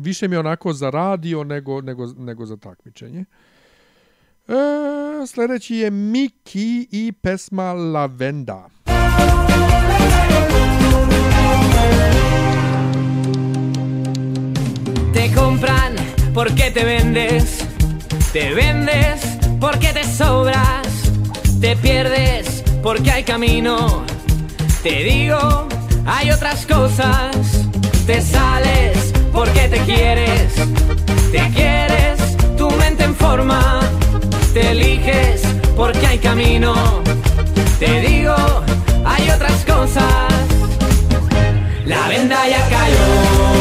više 0.00 0.28
mi 0.28 0.34
je 0.34 0.40
onako 0.40 0.72
za 0.72 0.90
radio 0.90 1.44
nego, 1.44 1.80
nego, 1.80 2.06
nego 2.06 2.46
za 2.46 2.56
takmičenje. 2.56 3.24
E, 4.48 5.26
sledeći 5.26 5.74
je 5.74 5.90
Miki 5.90 6.88
i 6.90 7.12
pesma 7.12 7.72
Lavenda. 7.72 8.68
Te 15.20 15.30
compran 15.32 15.96
porque 16.32 16.70
te 16.70 16.82
vendes, 16.82 17.58
te 18.32 18.54
vendes 18.54 19.20
porque 19.60 19.92
te 19.92 20.02
sobras, 20.02 20.88
te 21.60 21.76
pierdes 21.76 22.64
porque 22.82 23.10
hay 23.10 23.24
camino. 23.24 24.02
Te 24.82 25.04
digo, 25.04 25.68
hay 26.06 26.30
otras 26.30 26.64
cosas, 26.64 27.36
te 28.06 28.22
sales 28.22 29.12
porque 29.30 29.68
te 29.68 29.80
quieres, 29.80 30.54
te 31.30 31.50
quieres, 31.50 32.18
tu 32.56 32.70
mente 32.70 33.04
en 33.04 33.14
forma, 33.14 33.80
te 34.54 34.70
eliges 34.70 35.42
porque 35.76 36.06
hay 36.06 36.18
camino. 36.18 36.74
Te 37.78 38.00
digo, 38.00 38.34
hay 39.04 39.28
otras 39.28 39.66
cosas, 39.66 40.32
la 41.84 42.08
venda 42.08 42.48
ya 42.48 42.68
cayó. 42.70 43.59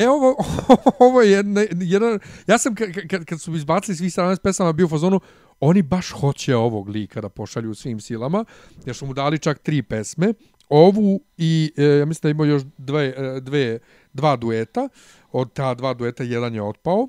E 0.00 0.08
ovo, 0.08 0.36
ovo 1.06 1.22
je 1.22 1.30
jedna, 1.30 1.64
jedan, 1.80 2.18
ja 2.46 2.58
sam 2.58 2.74
kad, 2.74 3.24
kad, 3.24 3.40
su 3.40 3.54
izbacili 3.54 3.96
svih 3.96 4.12
17 4.12 4.40
pesama 4.42 4.72
bio 4.72 4.86
u 4.86 4.88
fazonu, 4.88 5.20
oni 5.60 5.82
baš 5.82 6.10
hoće 6.10 6.56
ovog 6.56 6.88
lika 6.88 7.20
da 7.20 7.28
pošalju 7.28 7.74
svim 7.74 8.00
silama, 8.00 8.44
jer 8.86 8.96
su 8.96 9.06
mu 9.06 9.14
dali 9.14 9.38
čak 9.38 9.58
tri 9.58 9.82
pesme, 9.82 10.34
ovu 10.68 11.20
i 11.36 11.72
e, 11.76 11.84
ja 11.84 12.04
mislim 12.06 12.20
da 12.22 12.30
ima 12.30 12.52
još 12.52 12.62
dve, 12.78 13.14
e, 13.16 13.40
dve, 13.40 13.78
dva 14.12 14.36
dueta. 14.36 14.88
Od 15.32 15.52
ta 15.52 15.74
dva 15.74 15.94
dueta 15.94 16.22
jedan 16.22 16.54
je 16.54 16.62
otpao. 16.62 17.08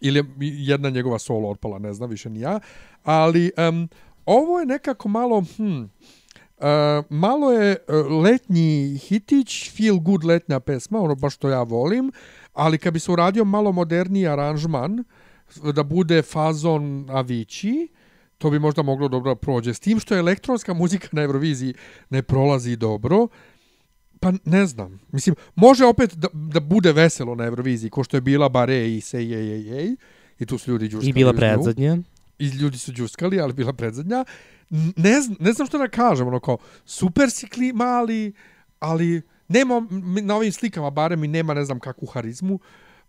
Ili 0.00 0.18
je 0.18 0.24
jedna 0.40 0.90
njegova 0.90 1.18
solo 1.18 1.50
otpala, 1.50 1.78
ne 1.78 1.92
znam, 1.92 2.10
više 2.10 2.30
ni 2.30 2.40
ja. 2.40 2.60
Ali 3.02 3.50
em, 3.56 3.88
ovo 4.26 4.60
je 4.60 4.66
nekako 4.66 5.08
malo... 5.08 5.44
Hm, 5.56 5.82
Uh, 6.60 6.66
malo 7.10 7.52
je 7.52 7.76
uh, 7.88 8.22
letnji 8.22 8.98
hitić, 8.98 9.70
feel 9.76 9.98
good 9.98 10.24
letnja 10.24 10.60
pesma, 10.60 11.00
ono 11.00 11.14
baš 11.14 11.34
što 11.34 11.48
ja 11.48 11.62
volim, 11.62 12.12
ali 12.52 12.78
kad 12.78 12.92
bi 12.92 13.00
se 13.00 13.12
uradio 13.12 13.44
malo 13.44 13.72
moderniji 13.72 14.26
aranžman, 14.26 15.04
da 15.74 15.82
bude 15.82 16.22
fazon 16.22 17.06
Avicii, 17.10 17.88
to 18.38 18.50
bi 18.50 18.58
možda 18.58 18.82
moglo 18.82 19.08
dobro 19.08 19.34
da 19.34 19.40
prođe. 19.40 19.74
S 19.74 19.80
tim 19.80 20.00
što 20.00 20.14
je 20.14 20.18
elektronska 20.18 20.74
muzika 20.74 21.08
na 21.12 21.22
Euroviziji 21.22 21.74
ne 22.10 22.22
prolazi 22.22 22.76
dobro, 22.76 23.28
pa 24.20 24.32
ne 24.44 24.66
znam. 24.66 25.00
Mislim, 25.12 25.36
može 25.54 25.84
opet 25.84 26.14
da, 26.14 26.28
da 26.32 26.60
bude 26.60 26.92
veselo 26.92 27.34
na 27.34 27.44
Euroviziji, 27.44 27.90
ko 27.90 28.04
što 28.04 28.16
je 28.16 28.20
bila 28.20 28.48
Bare 28.48 28.90
i 28.90 29.00
Say 29.00 29.18
Jej 29.18 29.48
Jej 29.48 29.62
Jej, 29.66 29.96
i 30.38 30.46
tu 30.46 30.58
su 30.58 30.70
ljudi 30.70 30.88
džuskali. 30.88 31.10
I 31.10 31.12
bila 31.12 31.32
predzadnja. 31.32 31.98
I 32.40 32.46
ljudi 32.46 32.78
su 32.78 32.92
džuskali, 32.92 33.40
ali 33.40 33.52
bila 33.52 33.72
predzadnja. 33.72 34.24
Ne, 34.96 35.20
znam, 35.20 35.36
ne 35.40 35.52
znam 35.52 35.66
što 35.66 35.78
da 35.78 35.88
kažem, 35.88 36.28
ono 36.28 36.40
kao, 36.40 36.58
super 36.84 37.30
si 37.30 37.46
kli, 37.46 37.72
mali, 37.72 38.32
ali 38.78 39.22
nema, 39.48 39.86
na 40.22 40.36
ovim 40.36 40.52
slikama 40.52 40.90
barem 40.90 41.24
i 41.24 41.28
nema 41.28 41.54
ne 41.54 41.64
znam 41.64 41.80
kakvu 41.80 42.06
harizmu, 42.06 42.58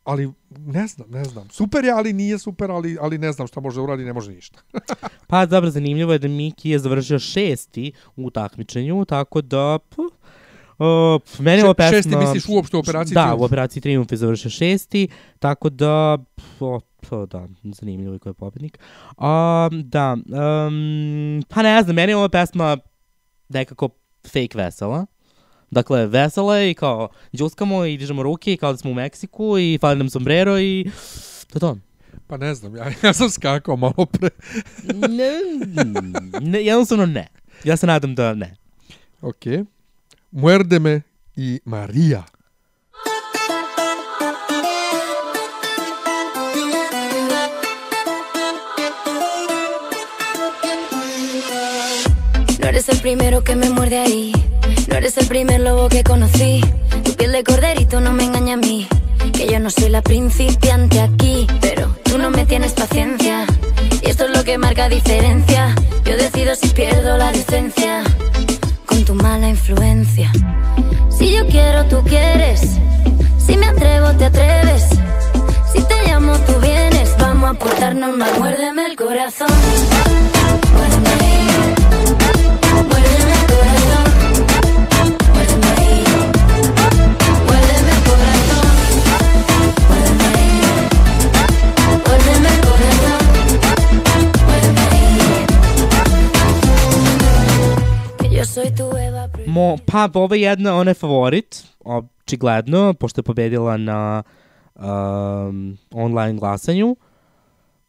ali 0.03 0.31
ne 0.49 0.87
znam, 0.87 1.09
ne 1.09 1.23
znam. 1.23 1.49
Super 1.49 1.85
je, 1.85 1.91
ali 1.91 2.13
nije 2.13 2.39
super, 2.39 2.71
ali, 2.71 2.97
ali 3.01 3.17
ne 3.17 3.31
znam 3.31 3.47
šta 3.47 3.59
može 3.59 3.81
uradi, 3.81 4.05
ne 4.05 4.13
može 4.13 4.31
ništa. 4.31 4.59
Pa 5.27 5.45
dobro, 5.45 5.69
zanimljivo 5.69 6.13
je 6.13 6.19
da 6.19 6.27
Miki 6.27 6.69
je 6.69 6.79
završio 6.79 7.19
šesti 7.19 7.91
u 8.15 8.29
takmičenju, 8.29 9.05
tako 9.05 9.41
da... 9.41 9.79
P, 9.89 9.95
uh, 10.01 11.21
meni 11.39 11.63
ova 11.63 11.73
pesma... 11.73 11.97
Šesti 11.97 12.15
misliš 12.15 12.43
uopšte 12.49 12.77
u 12.77 12.79
operaciji 12.79 13.13
Da, 13.13 13.23
Triumf? 13.23 13.41
u 13.41 13.43
operaciji 13.43 13.81
Triumf 13.81 14.11
je 14.11 14.17
završio 14.17 14.51
šesti, 14.51 15.07
tako 15.39 15.69
da... 15.69 16.17
p, 16.35 16.65
O, 17.09 17.25
p, 17.25 17.37
da, 17.37 17.47
zanimljivo 17.63 18.13
je 18.13 18.19
ko 18.19 18.29
je 18.29 18.33
pobednik. 18.33 18.79
Um, 19.17 19.89
da, 19.89 20.13
um, 20.13 21.43
pa 21.49 21.61
ne 21.61 21.83
znam, 21.83 21.95
meni 21.95 22.11
je 22.11 22.17
ova 22.17 22.29
pesma 22.29 22.77
nekako 23.49 23.89
fake 24.27 24.57
vesela. 24.57 25.05
Dakle, 25.71 26.07
vesela 26.07 26.57
je 26.57 26.71
i 26.71 26.73
kao 26.73 27.09
džuskamo 27.35 27.85
i 27.85 27.97
dižemo 27.97 28.23
ruke 28.23 28.53
i 28.53 28.57
kao 28.57 28.71
da 28.71 28.77
smo 28.77 28.91
u 28.91 28.93
Meksiku 28.93 29.57
i 29.59 29.77
fali 29.81 29.97
nam 29.97 30.09
sombrero 30.09 30.59
i 30.59 30.85
to 31.47 31.57
je 31.57 31.59
to. 31.59 31.77
Pa 32.27 32.37
ne 32.37 32.55
znam, 32.55 32.75
ja, 32.75 32.91
ja 33.03 33.13
sam 33.13 33.29
skakao 33.29 33.75
malo 33.75 34.05
pre. 34.05 34.29
ne, 35.17 35.31
ne, 36.41 36.63
jednostavno 36.63 37.05
ne. 37.05 37.27
Ja 37.63 37.77
se 37.77 37.87
nadam 37.87 38.15
da 38.15 38.33
ne. 38.33 38.55
Ok. 39.21 39.43
Muerdeme 40.31 41.01
i 41.35 41.59
Maria. 41.65 42.23
Eres 52.81 52.95
el 52.95 53.01
primero 53.01 53.43
que 53.43 53.55
me 53.55 53.69
muerde 53.69 53.99
ahí. 53.99 54.31
No 54.87 54.95
eres 54.95 55.15
el 55.17 55.27
primer 55.27 55.61
lobo 55.61 55.87
que 55.87 56.03
conocí. 56.03 56.61
Tu 57.03 57.13
piel 57.13 57.31
de 57.31 57.43
corderito 57.43 58.01
no 58.01 58.11
me 58.11 58.23
engaña 58.23 58.55
a 58.55 58.57
mí. 58.57 58.87
Que 59.33 59.45
yo 59.45 59.59
no 59.59 59.69
soy 59.69 59.89
la 59.89 60.01
principiante 60.01 60.99
aquí. 60.99 61.45
Pero 61.61 61.95
tú 62.03 62.17
no 62.17 62.31
me 62.31 62.43
tienes 62.47 62.73
paciencia. 62.73 63.45
Y 64.01 64.09
esto 64.09 64.25
es 64.25 64.35
lo 64.35 64.43
que 64.43 64.57
marca 64.57 64.89
diferencia. 64.89 65.75
Yo 66.05 66.17
decido 66.17 66.55
si 66.55 66.69
pierdo 66.69 67.17
la 67.17 67.31
decencia. 67.31 68.01
Con 68.87 69.05
tu 69.05 69.13
mala 69.13 69.49
influencia. 69.49 70.31
Si 71.15 71.31
yo 71.31 71.45
quiero, 71.49 71.85
tú 71.85 72.01
quieres. 72.03 72.61
Si 73.45 73.57
me 73.57 73.67
atrevo, 73.67 74.11
te 74.13 74.25
atreves. 74.25 74.85
Si 75.71 75.83
te 75.83 76.07
llamo, 76.07 76.35
tú 76.47 76.53
vienes. 76.59 77.15
Vamos 77.19 77.51
a 77.51 77.53
portarnos 77.53 78.17
mal. 78.17 78.31
Muérdeme 78.39 78.87
el 78.87 78.95
corazón. 78.95 80.00
Mo, 99.51 99.77
pa, 99.85 100.09
ovo 100.13 100.35
je 100.35 100.41
jedna, 100.41 100.75
ona 100.75 100.91
je 100.91 100.95
favorit, 100.95 101.63
očigledno, 101.85 102.93
pošto 102.93 103.19
je 103.19 103.23
pobedila 103.23 103.77
na 103.77 104.23
um, 104.75 105.77
online 105.91 106.39
glasanju, 106.39 106.95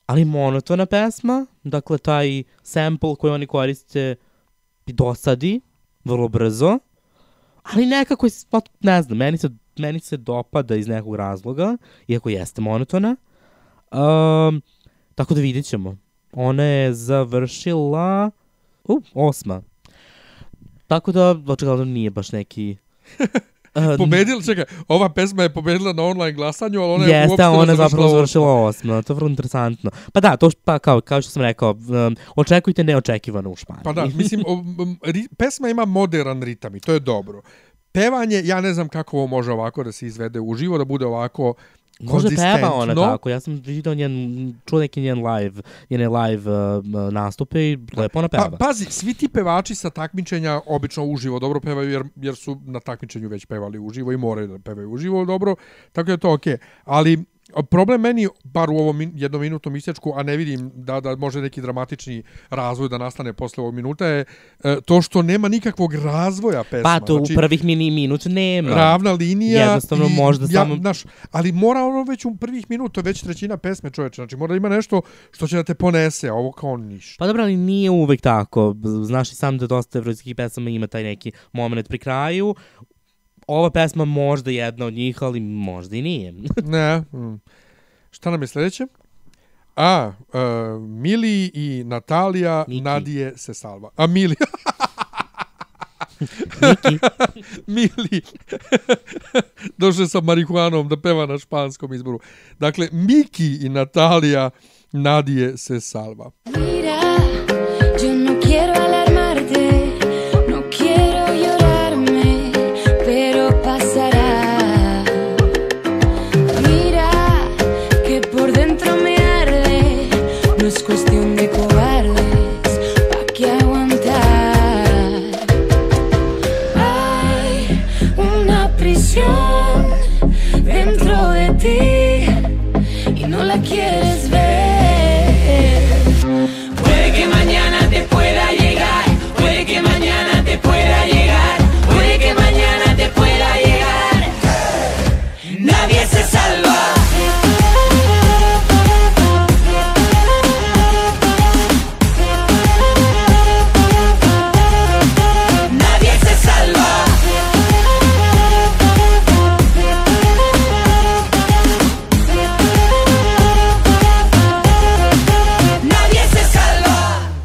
ali 0.06 0.24
monotona 0.24 0.86
pesma, 0.86 1.46
dakle 1.64 1.98
taj 1.98 2.42
sample 2.62 3.16
koji 3.16 3.32
oni 3.32 3.46
koriste 3.46 4.14
i 4.86 4.92
dosadi 4.92 5.60
vrlo 6.04 6.28
brzo, 6.28 6.78
ali 7.62 7.86
nekako, 7.86 8.26
je, 8.26 8.32
pa, 8.50 8.60
ne 8.80 9.02
znam, 9.02 9.18
meni 9.18 9.38
se, 9.38 9.50
meni 9.78 10.00
se 10.00 10.16
dopada 10.16 10.76
iz 10.76 10.88
nekog 10.88 11.14
razloga, 11.14 11.76
iako 12.08 12.28
jeste 12.28 12.60
monotona. 12.60 13.16
Um, 13.92 14.62
tako 15.14 15.34
da 15.34 15.40
vidjet 15.40 15.64
ćemo. 15.64 15.96
Ona 16.32 16.62
je 16.62 16.94
završila 16.94 18.30
uh, 18.84 19.02
osma. 19.14 19.62
Tako 20.92 21.12
da, 21.12 21.36
očigledno 21.46 21.84
nije 21.84 22.10
baš 22.10 22.32
neki... 22.32 22.76
Uh, 23.74 23.82
Pobedila, 23.98 24.42
čekaj, 24.42 24.64
ova 24.88 25.08
pesma 25.08 25.42
je 25.42 25.54
pobedila 25.54 25.92
na 25.92 26.02
online 26.02 26.32
glasanju, 26.32 26.80
ali 26.80 26.92
ona 26.92 27.04
je 27.04 27.10
Jeste, 27.10 27.28
uopšte 27.30 27.42
a 27.42 27.50
ona 27.50 27.72
je 27.72 27.76
zapravo 27.76 28.08
završila 28.08 28.64
osma. 28.64 29.02
To 29.02 29.12
je 29.12 29.14
vrlo 29.14 29.28
interesantno. 29.28 29.90
Pa 30.12 30.20
da, 30.20 30.36
to 30.36 30.50
pa 30.64 30.78
kao, 30.78 31.00
kao 31.00 31.22
što 31.22 31.30
sam 31.30 31.42
rekao, 31.42 31.70
um, 31.70 32.16
očekujte 32.36 32.84
neočekivano 32.84 33.50
u 33.50 33.56
Španiji. 33.56 33.84
Pa 33.84 33.92
da, 33.92 34.06
mislim, 34.06 34.44
o, 34.48 34.52
m, 34.82 34.98
ri, 35.02 35.28
pesma 35.38 35.68
ima 35.68 35.84
modern 35.84 36.42
ritam 36.42 36.76
i 36.76 36.80
to 36.80 36.92
je 36.92 37.00
dobro. 37.00 37.42
Pevanje, 37.92 38.42
ja 38.44 38.60
ne 38.60 38.74
znam 38.74 38.88
kako 38.88 39.16
ovo 39.16 39.26
može 39.26 39.52
ovako 39.52 39.84
da 39.84 39.92
se 39.92 40.06
izvede 40.06 40.40
uživo, 40.40 40.78
da 40.78 40.84
bude 40.84 41.06
ovako 41.06 41.54
Može 42.00 42.28
peva 42.36 42.72
ona 42.74 42.94
tako. 42.94 43.30
Ja 43.30 43.40
sam 43.40 43.54
vidio 43.54 43.94
njen, 43.94 44.54
čuo 44.66 44.80
neki 44.80 45.00
njen 45.00 45.26
live, 45.26 45.62
njene 45.90 46.08
live 46.08 46.50
uh, 46.50 46.84
nastupe 47.12 47.70
i 47.70 47.78
lepo 47.96 48.18
ona 48.18 48.28
peva. 48.28 48.50
Pa, 48.50 48.56
pazi, 48.56 48.84
svi 48.84 49.14
ti 49.14 49.28
pevači 49.28 49.74
sa 49.74 49.90
takmičenja 49.90 50.60
obično 50.66 51.04
uživo 51.04 51.38
dobro 51.38 51.60
pevaju 51.60 51.90
jer, 51.90 52.04
jer 52.16 52.36
su 52.36 52.60
na 52.64 52.80
takmičenju 52.80 53.28
već 53.28 53.46
pevali 53.46 53.78
uživo 53.78 54.12
i 54.12 54.16
moraju 54.16 54.48
da 54.48 54.58
pevaju 54.58 54.92
uživo 54.92 55.24
dobro, 55.24 55.54
tako 55.92 56.06
da 56.06 56.12
je 56.12 56.18
to 56.18 56.32
okej. 56.32 56.56
Ali 56.84 57.12
a, 57.18 57.31
problem 57.70 58.00
meni, 58.00 58.28
bar 58.44 58.70
u 58.70 58.76
ovom 58.76 58.96
min, 58.98 59.12
jednom 59.16 59.40
minutnom 59.40 59.76
isječku, 59.76 60.12
a 60.16 60.22
ne 60.22 60.36
vidim 60.36 60.70
da, 60.74 61.00
da 61.00 61.16
može 61.16 61.40
neki 61.40 61.60
dramatični 61.60 62.22
razvoj 62.50 62.88
da 62.88 62.98
nastane 62.98 63.32
posle 63.32 63.62
ovog 63.62 63.74
minuta, 63.74 64.06
je 64.06 64.24
e, 64.64 64.76
to 64.84 65.02
što 65.02 65.22
nema 65.22 65.48
nikakvog 65.48 65.94
razvoja 65.94 66.64
pesma. 66.64 66.82
pa 67.00 67.06
to 67.06 67.16
u 67.16 67.24
prvih 67.34 67.64
mini 67.64 67.90
minut 67.90 68.24
nema. 68.24 68.70
ravna 68.74 69.12
linija 69.12 69.64
Jednostavno 69.64 70.06
i, 70.06 70.14
možda 70.16 70.44
ja, 70.44 70.60
samo- 70.60 70.76
Znaš, 70.76 71.04
ali 71.30 71.52
mora 71.52 71.84
ono 71.84 72.02
već 72.02 72.24
u 72.24 72.36
prvih 72.36 72.66
minuta, 72.68 73.00
već 73.00 73.22
trećina 73.22 73.56
pesme 73.56 73.90
čoveče, 73.90 74.14
znači 74.14 74.36
mora 74.36 74.52
da 74.52 74.56
ima 74.56 74.68
nešto 74.68 75.02
što 75.32 75.46
će 75.46 75.56
da 75.56 75.64
te 75.64 75.74
ponese, 75.74 76.28
a 76.28 76.34
ovo 76.34 76.52
kao 76.52 76.76
ništa. 76.76 77.16
Pa 77.18 77.26
dobro, 77.26 77.42
ali 77.42 77.56
nije 77.56 77.90
uvek 77.90 78.20
tako. 78.20 78.74
Znaš 79.02 79.32
i 79.32 79.34
sam 79.34 79.58
da 79.58 79.66
dosta 79.66 79.98
evropskih 79.98 80.36
pesama 80.36 80.70
ima 80.70 80.86
taj 80.86 81.02
neki 81.02 81.32
moment 81.52 81.88
pri 81.88 81.98
kraju. 81.98 82.54
Ova 83.52 83.70
pesma 83.70 84.04
možda 84.04 84.50
jedna 84.50 84.86
od 84.86 84.92
njih, 84.92 85.22
ali 85.22 85.40
možda 85.40 85.96
i 85.96 86.02
nije. 86.02 86.34
Ne. 86.64 86.98
Mm. 86.98 87.40
Šta 88.10 88.30
nam 88.30 88.42
je 88.42 88.46
sljedeće? 88.46 88.86
A, 89.76 90.12
uh, 90.28 90.82
Mili 90.82 91.50
i 91.54 91.84
Natalija 91.86 92.64
Miki. 92.68 92.80
Nadije 92.80 93.32
se 93.36 93.54
salva. 93.54 93.90
A 93.96 94.06
Mili. 94.06 94.34
Miki. 96.60 96.98
Mili. 97.74 98.22
Došao 99.76 100.06
sa 100.06 100.20
marihuanom 100.20 100.88
da 100.88 101.00
peva 101.00 101.26
na 101.26 101.38
španskom 101.38 101.92
izboru. 101.92 102.20
Dakle, 102.58 102.88
Miki 102.92 103.66
i 103.66 103.68
Natalija 103.68 104.50
Nadije 104.92 105.56
se 105.56 105.80
salva. 105.80 106.30
Mira, 106.44 106.71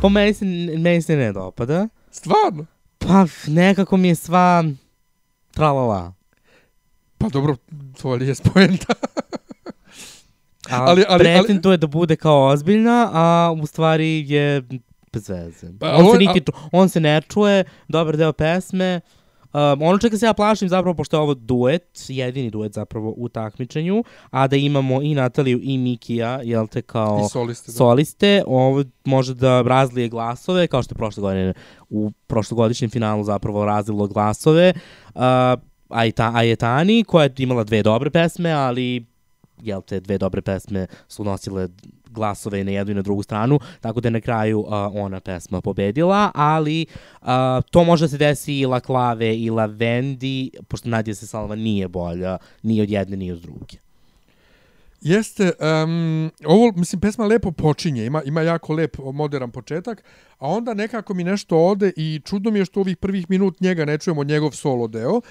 Po 0.07 0.11
meni 0.11 0.33
se, 0.33 0.45
meni 0.77 1.01
se 1.01 1.15
ne 1.15 1.33
dopada. 1.33 1.87
Stvarno? 2.11 2.65
Pa 2.97 3.25
nekako 3.47 3.97
mi 3.97 4.07
je 4.07 4.15
sva 4.15 4.63
tralala. 5.51 6.13
Pa 7.17 7.29
dobro, 7.29 7.55
to 8.01 8.15
je 8.15 8.35
poenta. 8.43 8.93
A 10.69 10.75
Ali- 10.81 10.87
ali- 10.87 11.05
ali- 11.09 11.23
pretenduje 11.23 11.77
da 11.77 11.87
bude 11.87 12.15
kao 12.15 12.45
ozbiljna, 12.45 13.09
a 13.13 13.25
u 13.53 13.65
stvari 13.65 14.25
je 14.27 14.61
bez 15.13 15.29
veze. 15.29 15.67
Pa, 15.79 15.89
on, 15.89 16.01
ovo- 16.01 16.13
se 16.13 16.19
niti, 16.19 16.41
ču- 16.41 16.69
on 16.71 16.89
se 16.89 16.99
ne 16.99 17.21
čuje, 17.23 17.63
dobar 17.87 18.17
deo 18.17 18.33
pesme. 18.33 19.01
Um, 19.53 19.81
ono 19.81 19.97
čega 19.97 20.17
se 20.17 20.25
ja 20.25 20.33
plašim 20.33 20.69
zapravo, 20.69 20.95
pošto 20.95 21.17
je 21.17 21.21
ovo 21.21 21.33
duet, 21.33 22.05
jedini 22.07 22.49
duet 22.49 22.73
zapravo 22.73 23.13
u 23.17 23.29
takmičenju, 23.29 24.03
a 24.29 24.47
da 24.47 24.55
imamo 24.55 25.01
i 25.01 25.15
Nataliju 25.15 25.59
i 25.63 25.77
Mikija, 25.77 26.39
jel 26.43 26.67
te 26.67 26.81
kao 26.81 27.21
I 27.25 27.29
soliste. 27.29 27.71
Da. 27.71 27.75
soliste, 27.75 28.43
ovo 28.47 28.83
može 29.03 29.33
da 29.33 29.61
razlije 29.61 30.09
glasove, 30.09 30.67
kao 30.67 30.83
što 30.83 30.93
je 30.93 30.97
prošle 30.97 31.21
godine 31.21 31.53
u 31.89 32.11
prošlogodišnjem 32.27 32.89
finalu 32.89 33.23
zapravo 33.23 33.65
razlilo 33.65 34.07
glasove. 34.07 34.73
Uh, 35.15 35.21
Aita, 35.89 36.31
Ajetani, 36.35 37.03
koja 37.03 37.23
je 37.23 37.33
imala 37.37 37.63
dve 37.63 37.83
dobre 37.83 38.09
pesme, 38.09 38.51
ali 38.51 39.05
jel 39.61 39.81
te, 39.81 39.99
dve 39.99 40.17
dobre 40.17 40.41
pesme 40.41 40.87
su 41.07 41.23
nosile 41.23 41.67
glasove 42.17 42.63
na 42.63 42.71
jednu 42.71 42.91
i 42.91 42.95
na 42.95 43.01
drugu 43.01 43.23
stranu, 43.23 43.59
tako 43.81 44.01
da 44.01 44.07
je 44.07 44.17
na 44.17 44.21
kraju 44.21 44.59
uh, 44.59 44.67
ona 44.93 45.19
pesma 45.19 45.61
pobedila, 45.61 46.31
ali 46.35 46.85
uh, 47.21 47.27
to 47.71 47.83
može 47.83 48.05
da 48.05 48.09
se 48.09 48.17
desi 48.17 48.59
i 48.59 48.65
La 48.65 48.79
Clave 48.79 49.35
i 49.37 49.49
La 49.49 49.65
Vendi, 49.65 50.51
pošto 50.67 50.89
Nadja 50.89 51.15
se 51.15 51.27
Salva 51.27 51.55
nije 51.55 51.87
bolja 51.87 52.37
ni 52.63 52.81
od 52.81 52.89
jedne 52.89 53.17
ni 53.17 53.31
od 53.31 53.41
druge. 53.41 53.77
Jeste, 55.01 55.51
um, 55.83 56.31
ovo, 56.45 56.71
mislim, 56.75 57.01
pesma 57.01 57.25
lepo 57.25 57.51
počinje, 57.51 58.05
ima, 58.05 58.23
ima 58.23 58.41
jako 58.41 58.73
lep 58.73 58.97
modern 59.13 59.51
početak, 59.51 60.03
a 60.39 60.47
onda 60.47 60.73
nekako 60.73 61.13
mi 61.13 61.23
nešto 61.23 61.57
ode 61.57 61.91
i 61.95 62.21
čudno 62.25 62.51
mi 62.51 62.59
je 62.59 62.65
što 62.65 62.79
ovih 62.79 62.97
prvih 62.97 63.29
minut 63.29 63.61
njega 63.61 63.85
ne 63.85 63.97
čujemo 63.97 64.23
njegov 64.23 64.51
solo 64.51 64.87
deo. 64.87 65.21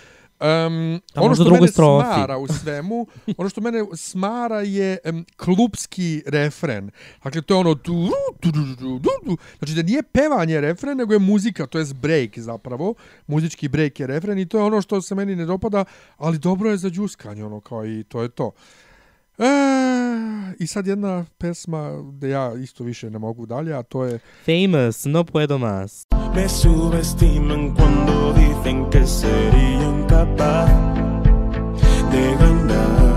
Um, 0.40 1.00
A 1.14 1.22
ono 1.22 1.34
što 1.34 1.50
mene 1.50 1.68
strofi. 1.68 2.06
smara 2.06 2.38
u 2.38 2.46
svemu, 2.48 3.06
ono 3.38 3.48
što 3.48 3.60
mene 3.60 3.84
smara 3.94 4.60
je 4.60 4.98
um, 5.04 5.24
klubski 5.36 6.22
refren. 6.26 6.90
Dakle, 7.24 7.42
to 7.42 7.54
je 7.54 7.58
ono 7.58 7.74
tu, 7.74 8.08
tu, 8.40 8.52
tu, 8.52 8.76
tu, 8.76 8.98
tu, 9.00 9.08
tu. 9.24 9.36
Znači 9.58 9.74
da 9.74 9.82
nije 9.82 10.02
pevanje 10.02 10.60
refren, 10.60 10.98
nego 10.98 11.12
je 11.12 11.18
muzika, 11.18 11.66
to 11.66 11.78
je 11.78 11.86
break 11.94 12.38
zapravo. 12.38 12.94
Muzički 13.26 13.68
break 13.68 14.00
je 14.00 14.06
refren 14.06 14.38
i 14.38 14.48
to 14.48 14.58
je 14.58 14.64
ono 14.64 14.82
što 14.82 15.02
se 15.02 15.14
meni 15.14 15.36
ne 15.36 15.44
dopada, 15.44 15.84
ali 16.16 16.38
dobro 16.38 16.70
je 16.70 16.76
za 16.76 16.90
džuskanje, 16.90 17.44
ono 17.44 17.60
kao 17.60 17.86
i 17.86 18.04
to 18.04 18.22
je 18.22 18.28
to. 18.28 18.50
E, 19.38 19.44
I 20.58 20.66
sad 20.66 20.86
jedna 20.86 21.24
pesma 21.38 21.90
gde 22.12 22.28
ja 22.28 22.52
isto 22.54 22.84
više 22.84 23.10
ne 23.10 23.18
mogu 23.18 23.46
dalje, 23.46 23.74
a 23.74 23.82
to 23.82 24.04
je 24.04 24.18
Famous, 24.44 25.04
no 25.04 25.24
puedo 25.24 25.58
más. 25.58 26.06
Me 26.34 26.48
subestiman 26.48 27.74
cuando 27.74 28.32
dicen 28.32 28.90
que 28.90 29.06
sería 29.06 29.82
incapaz 29.82 30.70
de 32.12 32.36
ganar. 32.40 33.16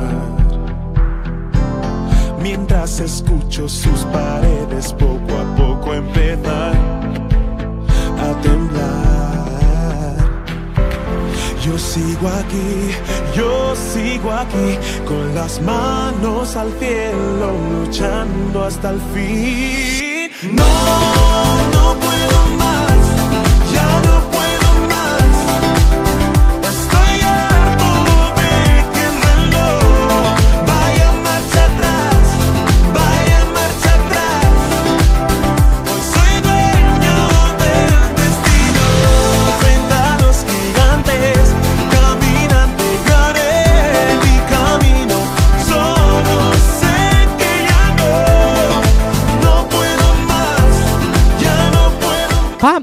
Mientras 2.43 2.99
escucho 2.99 3.69
sus 3.69 4.03
paredes 4.13 4.93
poco 4.93 5.33
a 5.37 5.55
poco 5.57 5.93
empezar 5.93 6.75
a 8.19 8.41
temblar. 8.41 8.99
Yo 11.65 11.77
sigo 11.77 12.27
aquí, 12.27 12.91
yo 13.35 13.58
sigo 13.93 14.31
aquí, 14.31 14.77
con 15.05 15.33
las 15.33 15.61
manos 15.61 16.55
al 16.55 16.71
cielo, 16.79 17.51
luchando 17.71 18.63
hasta 18.63 18.91
el 18.91 19.01
fin. 19.13 20.55
No, 20.55 21.28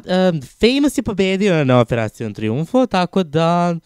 um, 0.07 0.41
Famous 0.43 0.99
je 0.99 1.03
pobedio 1.03 1.65
na 1.65 1.81
Operacijom 1.81 2.35
Triumfo, 2.35 2.87
tako 2.87 3.23
da 3.23 3.77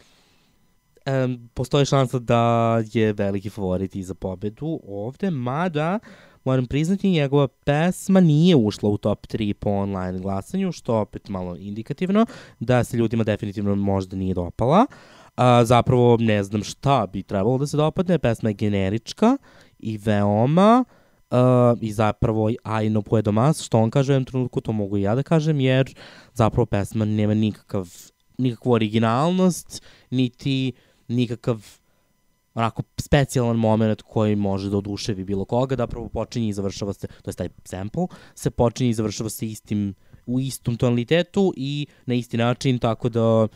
um, 1.06 1.48
postoji 1.54 1.86
šansa 1.86 2.18
da 2.18 2.82
je 2.92 3.12
veliki 3.12 3.50
favorit 3.50 3.96
i 3.96 4.02
za 4.02 4.14
pobedu 4.14 4.80
ovde, 4.86 5.30
mada 5.30 5.98
moram 6.44 6.66
priznati 6.66 7.10
njegova 7.10 7.48
pesma 7.48 8.20
nije 8.20 8.56
ušla 8.56 8.90
u 8.90 8.98
top 8.98 9.26
3 9.26 9.52
po 9.52 9.70
online 9.70 10.18
glasanju, 10.18 10.72
što 10.72 10.94
opet 10.94 11.28
malo 11.28 11.56
indikativno, 11.56 12.26
da 12.60 12.84
se 12.84 12.96
ljudima 12.96 13.24
definitivno 13.24 13.74
možda 13.74 14.16
nije 14.16 14.34
dopala. 14.34 14.86
A, 15.36 15.64
zapravo 15.64 16.16
ne 16.20 16.44
znam 16.44 16.62
šta 16.62 17.06
bi 17.12 17.22
trebalo 17.22 17.58
da 17.58 17.66
se 17.66 17.76
dopadne, 17.76 18.18
pesma 18.18 18.50
je 18.50 18.54
generička 18.54 19.36
i 19.78 19.98
veoma 19.98 20.84
i 21.80 21.92
zapravo 21.92 22.50
aj 22.62 22.90
no 22.90 23.02
puedo 23.02 23.32
más, 23.32 23.62
što 23.62 23.78
on 23.78 23.90
kaže 23.90 24.12
u 24.12 24.14
jednom 24.14 24.24
trenutku, 24.24 24.60
to 24.60 24.72
mogu 24.72 24.96
i 24.96 25.02
ja 25.02 25.14
da 25.14 25.22
kažem, 25.22 25.60
jer 25.60 25.94
zapravo 26.34 26.66
pesma 26.66 27.04
nema 27.04 27.34
nikakav, 27.34 27.88
nikakvu 28.38 28.72
originalnost, 28.72 29.82
niti 30.10 30.72
nikakav 31.08 31.66
onako 32.54 32.82
specijalan 32.96 33.56
moment 33.56 34.02
koji 34.02 34.36
može 34.36 34.70
da 34.70 34.76
oduševi 34.76 35.24
bilo 35.24 35.44
koga, 35.44 35.76
da 35.76 35.86
prvo 35.86 36.08
počinje 36.08 36.48
i 36.48 36.52
završava 36.52 36.92
se, 36.92 37.06
to 37.06 37.30
je 37.30 37.34
taj 37.34 37.48
sample, 37.64 38.06
se 38.34 38.50
počinje 38.50 38.90
i 38.90 38.94
završava 38.94 39.30
se 39.30 39.46
istim, 39.46 39.94
u 40.26 40.40
istom 40.40 40.76
tonalitetu 40.76 41.52
i 41.56 41.86
na 42.06 42.14
isti 42.14 42.36
način, 42.36 42.78
tako 42.78 43.08
da 43.08 43.48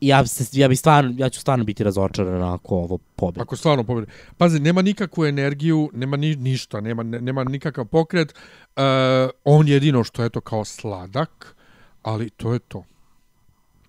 ja, 0.00 0.26
se, 0.26 0.60
ja, 0.60 0.68
bi 0.68 0.76
stvarno, 0.76 1.14
ja 1.16 1.28
ću 1.28 1.40
stvarno 1.40 1.64
biti 1.64 1.84
razočaran 1.84 2.42
ako 2.42 2.76
ovo 2.76 2.98
pobedi. 3.16 3.42
Ako 3.42 3.56
stvarno 3.56 3.84
pobedi. 3.84 4.12
Pazi, 4.36 4.60
nema 4.60 4.82
nikakvu 4.82 5.24
energiju, 5.24 5.90
nema 5.94 6.16
ni, 6.16 6.36
ništa, 6.36 6.80
nema, 6.80 7.02
ne, 7.02 7.20
nema 7.20 7.44
nikakav 7.44 7.84
pokret. 7.84 8.34
Uh, 8.76 8.82
on 9.44 9.68
jedino 9.68 10.04
što 10.04 10.22
je 10.22 10.30
to 10.30 10.40
kao 10.40 10.64
sladak, 10.64 11.56
ali 12.02 12.30
to 12.30 12.52
je 12.52 12.58
to. 12.58 12.84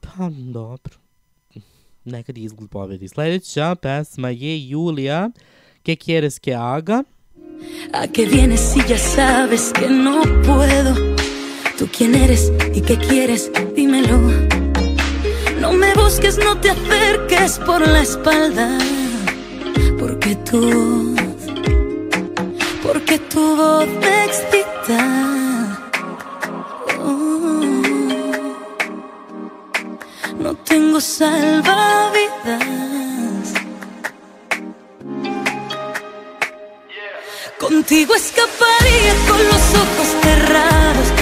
Pa, 0.02 0.30
dobro. 0.30 0.94
Nekad 2.06 2.38
izgled 2.38 2.70
pobedi. 2.70 3.08
Sledeća 3.08 3.76
pesma 3.76 4.30
je 4.30 4.70
Julija, 4.70 5.30
Que 5.84 5.98
quieres 5.98 6.40
que 6.40 6.54
haga? 6.54 7.06
¿A 7.94 8.08
qué 8.08 8.26
vienes 8.26 8.60
si 8.60 8.80
ya 8.82 8.98
sabes 8.98 9.72
que 9.74 9.90
no 9.90 10.22
puedo? 10.44 10.94
¿Tú 11.78 11.88
quién 11.88 12.16
eres 12.16 12.52
y 12.76 12.82
qué 12.82 12.98
quieres? 12.98 13.50
Dímelo. 13.76 14.69
No 15.60 15.74
me 15.74 15.93
busques, 15.93 16.38
no 16.38 16.58
te 16.58 16.69
acerques 16.69 17.60
por 17.60 17.86
la 17.86 18.02
espalda. 18.02 18.78
Porque 20.00 20.36
voz, 20.38 21.15
porque 22.82 23.19
tu 23.19 23.56
voz 23.58 23.88
me 23.88 24.26
excita. 24.26 25.02
Oh. 27.04 27.62
No 30.39 30.56
tengo 30.56 31.02
salvavidas. 31.02 32.30
Contigo 37.60 38.15
escaparía 38.15 39.13
con 39.28 39.43
los 39.43 39.63
ojos 39.84 40.08
cerrados. 40.24 41.19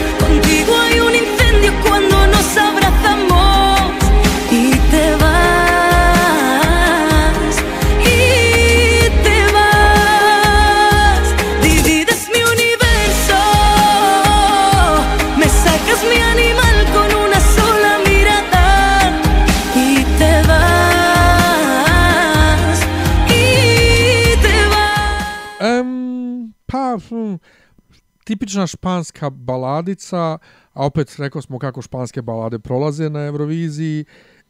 Tipična 28.48 28.68
španska 28.68 29.30
baladica, 29.30 30.38
a 30.74 30.86
opet 30.86 31.16
rekao 31.20 31.42
smo 31.42 31.60
kako 31.60 31.82
španske 31.82 32.22
balade 32.22 32.60
prolaze 32.60 33.10
na 33.10 33.26
Euroviziji 33.26 34.06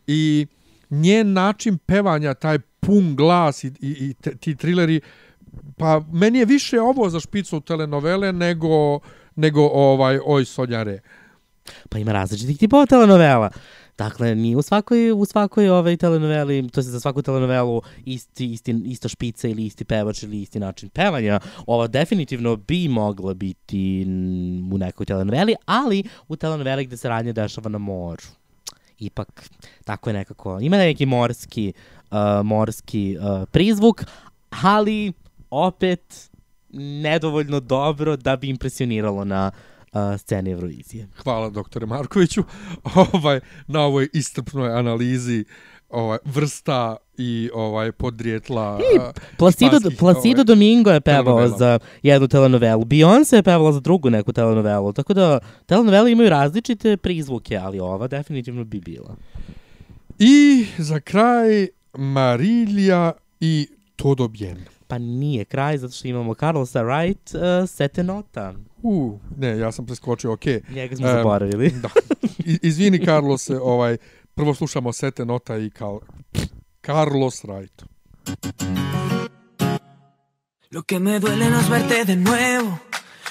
i 0.08 0.48
njen 0.90 1.34
način 1.34 1.78
pevanja, 1.78 2.34
taj 2.34 2.60
pun 2.80 3.16
glas 3.16 3.64
i, 3.64 3.68
i, 3.68 3.72
i 3.82 4.14
te, 4.14 4.36
ti 4.36 4.56
trileri, 4.56 5.02
pa 5.78 6.02
meni 6.12 6.40
je 6.40 6.46
više 6.46 6.82
ovo 6.82 7.10
za 7.10 7.20
špicu 7.20 7.62
telenovele 7.62 8.34
nego 8.34 9.00
nego 9.36 9.62
ovaj 9.62 10.20
Oj 10.26 10.46
Sonjare. 10.46 11.00
Pa 11.90 11.98
ima 11.98 12.12
različitih 12.12 12.58
tipova 12.58 12.86
telenovela. 12.86 13.50
Dakle, 13.98 14.36
nije 14.36 14.58
u 14.58 14.62
svakoj, 14.62 15.12
u 15.12 15.26
svakoj 15.26 15.70
ovaj 15.70 15.98
telenoveli, 15.98 16.70
to 16.70 16.84
se 16.84 16.90
za 16.90 17.00
svaku 17.00 17.22
telenovelu 17.22 17.82
isti, 18.06 18.46
isti, 18.54 18.82
ista 18.86 19.08
špica 19.08 19.48
ili 19.48 19.66
isti 19.66 19.86
pevač 19.86 20.24
ili 20.24 20.42
isti 20.42 20.60
način 20.60 20.90
pevanja. 20.90 21.40
Ova 21.66 21.88
definitivno 21.88 22.56
bi 22.56 22.88
mogla 22.88 23.34
biti 23.34 24.06
u 24.74 24.78
nekoj 24.78 25.06
telenoveli, 25.06 25.56
ali 25.66 26.04
u 26.28 26.36
telenoveli 26.36 26.86
gde 26.86 26.98
se 26.98 27.10
radnje 27.10 27.34
dešava 27.34 27.70
na 27.70 27.78
moru. 27.78 28.24
Ipak, 29.00 29.50
tako 29.86 30.10
je 30.10 30.14
nekako, 30.14 30.60
ima 30.62 30.78
neki 30.78 31.06
morski, 31.06 31.74
uh, 32.12 32.18
morski 32.46 33.18
uh, 33.18 33.48
prizvuk, 33.52 34.04
ali 34.50 35.14
opet 35.50 36.30
nedovoljno 37.02 37.60
dobro 37.60 38.16
da 38.16 38.36
bi 38.36 38.50
impresioniralo 38.50 39.26
na 39.26 39.52
uh, 39.54 39.77
sceni 40.18 40.52
Eurovizije. 40.52 41.08
Hvala 41.24 41.50
doktore 41.50 41.86
Markoviću 41.86 42.44
ovaj, 43.14 43.40
na 43.68 43.82
ovoj 43.82 44.10
istrpnoj 44.14 44.70
analizi 44.80 45.46
ovaj, 45.90 46.18
vrsta 46.26 46.96
i 47.18 47.50
ovaj 47.54 47.92
podrijetla. 47.92 48.80
I 48.96 49.00
Placido, 49.38 49.78
Placido 50.00 50.42
ovaj, 50.42 50.46
Domingo 50.46 50.92
je 50.92 51.02
pevao 51.02 51.24
telenovela. 51.24 51.58
za 51.58 51.80
jednu 52.04 52.28
telenovelu. 52.28 52.86
Beyoncé 52.86 53.36
je 53.36 53.44
pevala 53.44 53.72
za 53.72 53.80
drugu 53.80 54.10
neku 54.10 54.34
telenovelu. 54.34 54.94
Tako 54.94 55.14
da 55.14 55.40
telenovele 55.66 56.12
imaju 56.12 56.30
različite 56.30 56.98
prizvuke, 56.98 57.58
ali 57.58 57.80
ova 57.80 58.08
definitivno 58.08 58.64
bi 58.64 58.80
bila. 58.80 59.16
I 60.20 60.66
za 60.78 61.00
kraj 61.00 61.68
Marilja 61.94 63.12
i 63.40 63.68
Todo 63.96 64.28
Bien. 64.28 64.58
Pa 64.88 64.98
nije 64.98 65.46
kraj, 65.46 65.78
zato 65.78 65.94
što 65.94 66.08
imamo 66.08 66.34
Carlosa 66.34 66.84
Wright, 66.84 67.62
uh, 67.64 67.70
Sete 67.70 68.04
Nota. 68.04 68.54
U, 68.84 69.20
ne, 69.38 69.58
ja 69.58 69.72
sam 69.72 69.86
preskočio, 69.86 70.32
okej. 70.34 70.62
Njega 70.70 70.96
smo 70.96 71.08
Em, 71.08 71.13
zaboravili. 71.16 71.70
Da. 71.82 71.90
Izvini, 72.62 73.06
Carlos, 73.06 73.50
ovaj, 73.50 73.98
prvo 74.36 74.54
slušamo 74.54 74.94
Sete 74.94 75.26
Nota 75.26 75.58
i 75.58 75.70
Kal 75.70 76.00
Carlos 76.82 77.44
Wright. 77.44 77.84
Lo 80.72 80.84
que 80.84 81.00
me 81.00 81.20
duele 81.20 81.50
no 81.50 81.60
es 81.60 81.70
verte 81.70 82.06
de 82.06 82.16
nuevo. 82.16 82.78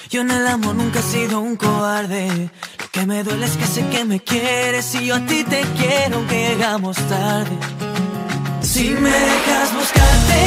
Yo 0.09 0.21
en 0.21 0.31
el 0.31 0.47
amor 0.47 0.75
nunca 0.75 0.99
he 0.99 1.03
sido 1.03 1.39
un 1.39 1.55
cobarde. 1.55 2.49
Lo 2.79 2.87
que 2.91 3.05
me 3.05 3.23
duele 3.23 3.45
es 3.45 3.57
que 3.57 3.65
sé 3.65 3.85
que 3.91 4.05
me 4.05 4.19
quieres 4.19 4.95
y 4.95 5.05
yo 5.07 5.15
a 5.15 5.25
ti 5.25 5.43
te 5.43 5.61
quiero 5.77 6.15
aunque 6.17 6.49
llegamos 6.49 6.97
tarde. 7.07 7.55
Si 8.61 8.89
me 8.89 9.09
dejas 9.09 9.73
buscarte, 9.75 10.39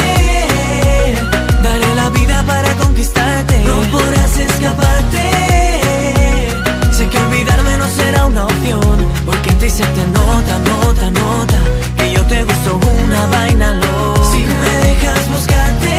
daré 1.63 1.95
la 1.95 2.11
vida 2.11 2.43
para 2.47 2.75
conquistarte. 2.77 3.63
No 3.65 3.81
podrás 3.91 4.37
escaparte. 4.39 5.23
Sé 6.93 7.09
que 7.09 7.19
olvidarme 7.19 7.77
no 7.79 7.89
será 7.89 8.27
una 8.27 8.45
opción, 8.45 9.07
porque 9.25 9.53
ti 9.53 9.71
se 9.71 9.85
te 9.85 10.05
nota, 10.19 10.59
nota, 10.71 11.11
nota 11.11 11.59
que 11.97 12.13
yo 12.13 12.23
te 12.27 12.45
gusto 12.45 12.81
una 13.05 13.27
vaina 13.27 13.75
loca. 13.75 14.25
Si 14.33 14.39
me 14.39 14.73
dejas 14.87 15.29
buscarte, 15.31 15.97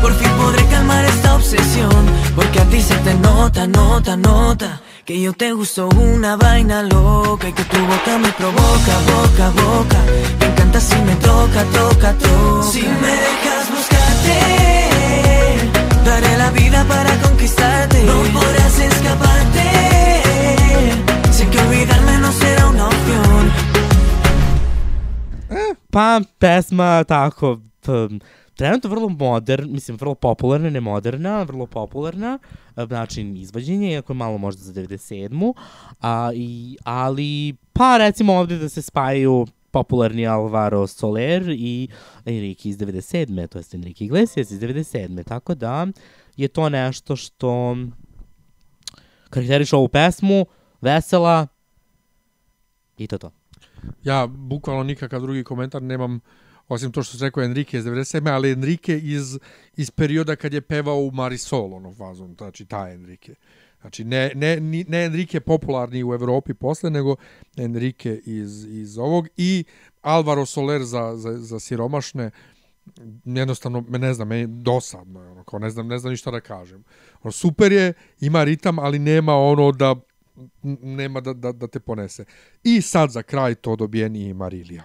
por 0.00 0.14
fin 0.14 0.30
podré 0.40 0.64
calmar 0.66 1.04
esta 1.04 1.34
obsesión, 1.34 2.06
porque 2.36 2.60
a 2.60 2.64
ti 2.64 2.80
se 2.80 2.94
te 2.96 3.14
nota, 3.14 3.66
nota, 3.66 4.16
nota 4.16 4.80
que 5.04 5.20
yo 5.20 5.32
te 5.32 5.52
gusto 5.52 5.88
una 5.88 6.36
vaina 6.36 6.82
loca 6.84 7.48
y 7.48 7.52
que 7.52 7.64
tu 7.64 7.78
boca 7.78 8.18
me 8.18 8.28
provoca, 8.32 8.94
boca, 9.12 9.50
boca. 9.50 9.98
Me 10.38 10.46
encanta 10.46 10.80
si 10.80 10.94
me 11.02 11.16
toca, 11.16 11.64
toca, 11.64 12.12
toca. 12.14 12.70
Si 12.70 12.82
me 12.82 13.10
dejas 13.26 13.61
buscarte, 14.22 16.04
daré 16.04 16.36
la 16.36 16.50
vida 16.50 16.84
para 16.88 17.10
conquistarte. 17.22 18.02
No 18.04 18.22
podrás 18.32 18.78
escaparte. 18.78 19.62
Sé 21.32 21.48
que 21.50 21.58
olvidarme 21.58 22.18
no 22.18 22.32
será 22.32 22.68
una 22.68 22.86
opción. 22.86 23.52
Pa, 25.90 26.20
pesma 26.38 27.04
tako, 27.04 27.60
p- 27.82 28.18
trenutno 28.56 28.90
vrlo 28.90 29.08
modern, 29.08 29.72
mislim, 29.72 29.96
vrlo 29.96 30.14
popularna, 30.14 30.70
ne 30.70 30.80
moderna, 30.80 31.42
vrlo 31.42 31.66
popularna 31.66 32.38
e, 32.76 32.86
način 32.86 33.36
izvođenja, 33.36 33.88
iako 33.90 34.12
je 34.12 34.16
malo 34.16 34.38
možda 34.38 34.62
za 34.62 34.72
97. 34.72 35.52
A, 36.00 36.30
i, 36.34 36.76
ali, 36.84 37.54
pa 37.72 37.96
recimo 37.96 38.32
ovde 38.34 38.58
da 38.58 38.68
se 38.68 38.82
spajaju 38.82 39.46
popularni 39.72 40.26
Alvaro 40.26 40.86
Soler 40.86 41.48
i 41.48 41.88
Enrique 42.24 42.70
iz 42.70 42.78
97. 42.78 43.46
To 43.46 43.58
je 43.58 43.64
Enrique 43.72 44.04
Iglesias 44.04 44.50
iz 44.50 44.60
97. 44.60 45.24
Tako 45.24 45.54
da 45.54 45.86
je 46.36 46.48
to 46.48 46.68
nešto 46.68 47.16
što 47.16 47.76
karakteriše 49.30 49.76
ovu 49.76 49.88
pesmu, 49.88 50.46
vesela 50.80 51.46
i 52.98 53.06
to 53.06 53.18
to. 53.18 53.30
Ja 54.04 54.26
bukvalno 54.26 54.82
nikakav 54.82 55.20
drugi 55.20 55.44
komentar 55.44 55.82
nemam 55.82 56.20
osim 56.68 56.92
to 56.92 57.02
što 57.02 57.18
se 57.18 57.24
rekao 57.24 57.42
Enrique 57.42 57.78
iz 57.78 57.84
97. 57.84 58.30
ali 58.30 58.50
Enrique 58.50 58.98
iz, 58.98 59.38
iz 59.76 59.90
perioda 59.90 60.36
kad 60.36 60.52
je 60.52 60.60
pevao 60.60 60.98
u 60.98 61.10
Marisol, 61.10 61.74
ono 61.74 61.94
fazon, 61.94 62.34
znači 62.38 62.64
taj 62.64 62.94
Enrique. 62.94 63.34
Znači, 63.82 64.04
ne, 64.04 64.30
ne, 64.34 64.60
ne 64.88 65.04
Enrique 65.04 65.40
popularni 65.40 66.04
u 66.04 66.14
Evropi 66.14 66.54
posle, 66.54 66.90
nego 66.90 67.16
Enrique 67.56 68.20
iz, 68.24 68.64
iz 68.64 68.98
ovog 68.98 69.28
i 69.36 69.64
Alvaro 70.02 70.46
Soler 70.46 70.84
za, 70.84 71.16
za, 71.16 71.38
za 71.38 71.60
siromašne, 71.60 72.30
jednostavno, 73.24 73.84
ne 73.88 74.14
znam, 74.14 74.28
meni 74.28 74.46
dosadno, 74.46 75.22
je 75.22 75.28
ono, 75.28 75.44
kao 75.44 75.58
ne 75.58 75.70
znam, 75.70 75.86
ne 75.86 75.98
znam 75.98 76.10
ništa 76.10 76.30
da 76.30 76.40
kažem. 76.40 76.84
Ono, 77.22 77.32
super 77.32 77.72
je, 77.72 77.92
ima 78.20 78.44
ritam, 78.44 78.78
ali 78.78 78.98
nema 78.98 79.36
ono 79.36 79.72
da 79.72 79.94
nema 80.82 81.20
da, 81.20 81.32
da, 81.32 81.52
da 81.52 81.66
te 81.66 81.80
ponese. 81.80 82.24
I 82.62 82.80
sad 82.82 83.10
za 83.10 83.22
kraj 83.22 83.54
to 83.54 83.76
dobijen 83.76 84.16
i 84.16 84.34
Marilija. 84.34 84.82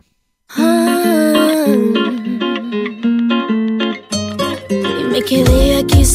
Me 5.12 5.24
quedé 5.24 5.80
aquí 5.80 6.06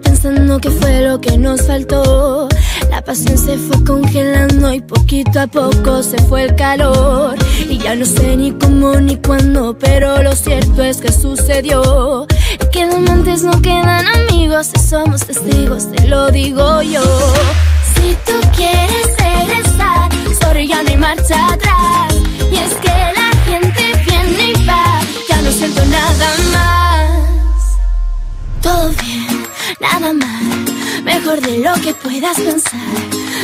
pensando 0.00 0.58
que 0.58 0.70
fue 0.70 1.02
lo 1.02 1.20
que 1.20 1.38
nos 1.38 1.62
faltó. 1.62 2.48
La 2.90 3.02
pasión 3.02 3.36
se 3.38 3.56
fue 3.56 3.84
congelando 3.84 4.72
y 4.72 4.80
poquito 4.80 5.40
a 5.40 5.46
poco 5.46 6.02
se 6.02 6.18
fue 6.24 6.44
el 6.44 6.54
calor. 6.56 7.36
Y 7.68 7.78
ya 7.78 7.94
no 7.94 8.04
sé 8.04 8.36
ni 8.36 8.52
cómo 8.52 8.94
ni 8.96 9.16
cuándo, 9.16 9.76
pero 9.78 10.22
lo 10.22 10.34
cierto 10.34 10.82
es 10.82 10.98
que 10.98 11.12
sucedió. 11.12 12.26
Y 12.54 12.66
que 12.70 12.82
amantes 12.82 13.42
no 13.42 13.60
quedan 13.62 14.06
amigos, 14.06 14.68
si 14.74 14.80
somos 14.88 15.26
testigos, 15.26 15.90
te 15.92 16.06
lo 16.06 16.30
digo 16.30 16.82
yo. 16.82 17.02
Si 17.94 18.16
tú 18.26 18.34
quieres 18.56 19.06
regresar, 19.18 20.10
sorry, 20.40 20.68
ya 20.68 20.82
no 20.82 20.88
hay 20.90 20.96
marcha 20.96 21.52
atrás. 21.52 22.14
Y 22.50 22.56
es 22.56 22.74
que 22.74 22.88
la 22.88 23.30
gente 23.46 23.92
viene 24.06 24.52
y 24.56 24.66
va, 24.66 25.00
ya 25.28 25.42
no 25.42 25.50
siento 25.50 25.84
nada 25.86 26.28
más. 26.52 27.08
Todo 28.62 28.90
bien, 29.00 29.27
nada 29.80 30.12
mal, 30.12 30.64
mejor 31.04 31.40
de 31.40 31.58
lo 31.58 31.74
que 31.82 31.94
puedas 31.94 32.38
pensar. 32.38 32.80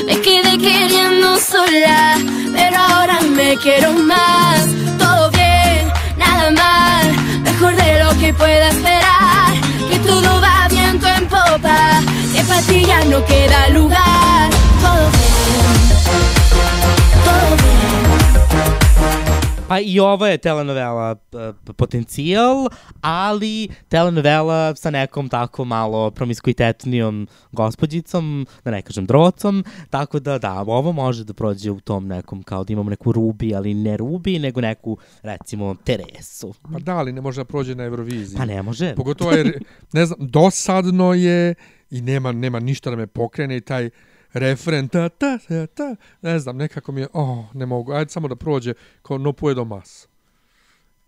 Me 0.07 0.21
quedé 0.21 0.59
queriendo 0.59 1.39
sola, 1.39 2.19
pero 2.53 2.79
ahora 2.79 3.21
me 3.21 3.57
quiero 3.59 3.93
más. 3.93 4.67
Todo 4.99 5.31
bien, 5.31 5.93
nada 6.17 6.51
mal, 6.51 7.07
mejor 7.43 7.75
de 7.77 8.03
lo 8.03 8.11
que 8.19 8.33
pueda 8.35 8.69
esperar. 8.69 9.53
Que 9.91 9.99
todo 10.01 10.41
va 10.41 10.69
viento 10.69 11.07
en 11.07 11.27
popa, 11.29 12.01
que 12.35 12.43
para 12.45 12.63
ti 12.63 12.85
ya 12.85 13.05
no 13.05 13.25
queda 13.25 13.69
lugar. 13.71 14.51
Todo 14.83 15.14
Pa 19.69 19.81
i 19.81 20.01
ovo 20.01 20.27
je 20.27 20.39
telenovela 20.39 21.17
potencijal, 21.77 22.69
ali 23.01 23.69
telenovela 23.89 24.75
sa 24.77 24.91
nekom 24.91 25.29
tako 25.29 25.65
malo 25.65 26.11
promiskuitetnijom 26.11 27.29
gospođicom, 27.53 28.47
da 28.65 28.71
ne 28.71 28.83
kažem 28.83 29.07
drocom, 29.07 29.65
tako 29.91 30.21
da 30.21 30.39
da, 30.39 30.61
ovo 30.61 30.93
može 30.93 31.25
da 31.25 31.33
prođe 31.33 31.71
u 31.71 31.81
tom 31.81 32.07
nekom, 32.07 32.43
kao 32.43 32.65
da 32.65 32.73
imamo 32.73 32.91
neku 32.91 33.13
Rubi, 33.13 33.55
ali 33.55 33.75
ne 33.75 33.97
Rubi, 33.97 34.39
nego 34.39 34.61
neku, 34.61 34.99
recimo, 35.23 35.75
Teresu. 35.85 36.55
Pa 36.73 36.79
da, 36.79 36.97
ali 36.97 37.13
ne 37.13 37.21
može 37.21 37.41
da 37.41 37.45
prođe 37.45 37.75
na 37.75 37.85
Euroviziji. 37.85 38.39
Pa 38.39 38.45
ne 38.45 38.63
može. 38.63 38.95
Pogotovo 38.95 39.33
jer, 39.33 39.59
ne 39.93 40.07
znam, 40.07 40.19
dosadno 40.29 41.15
je 41.15 41.55
i 41.91 42.01
nema, 42.01 42.33
nema 42.33 42.61
ništa 42.61 42.91
da 42.91 42.97
me 42.97 43.07
pokrene 43.07 43.57
i 43.57 43.61
taj 43.61 43.91
refren, 44.35 44.89
ta, 44.89 45.09
ta, 45.09 45.39
ta, 45.39 45.67
ta, 45.67 45.97
ne 46.23 46.39
znam, 46.39 46.57
nekako 46.57 46.93
mi 46.93 47.01
je, 47.01 47.09
oh, 47.13 47.55
ne 47.55 47.67
mogu, 47.67 47.93
ajde 47.93 48.11
samo 48.11 48.29
da 48.29 48.37
prođe 48.37 48.75
kao 49.03 49.19
no 49.19 49.33
puedo 49.33 49.65
mas. 49.65 50.09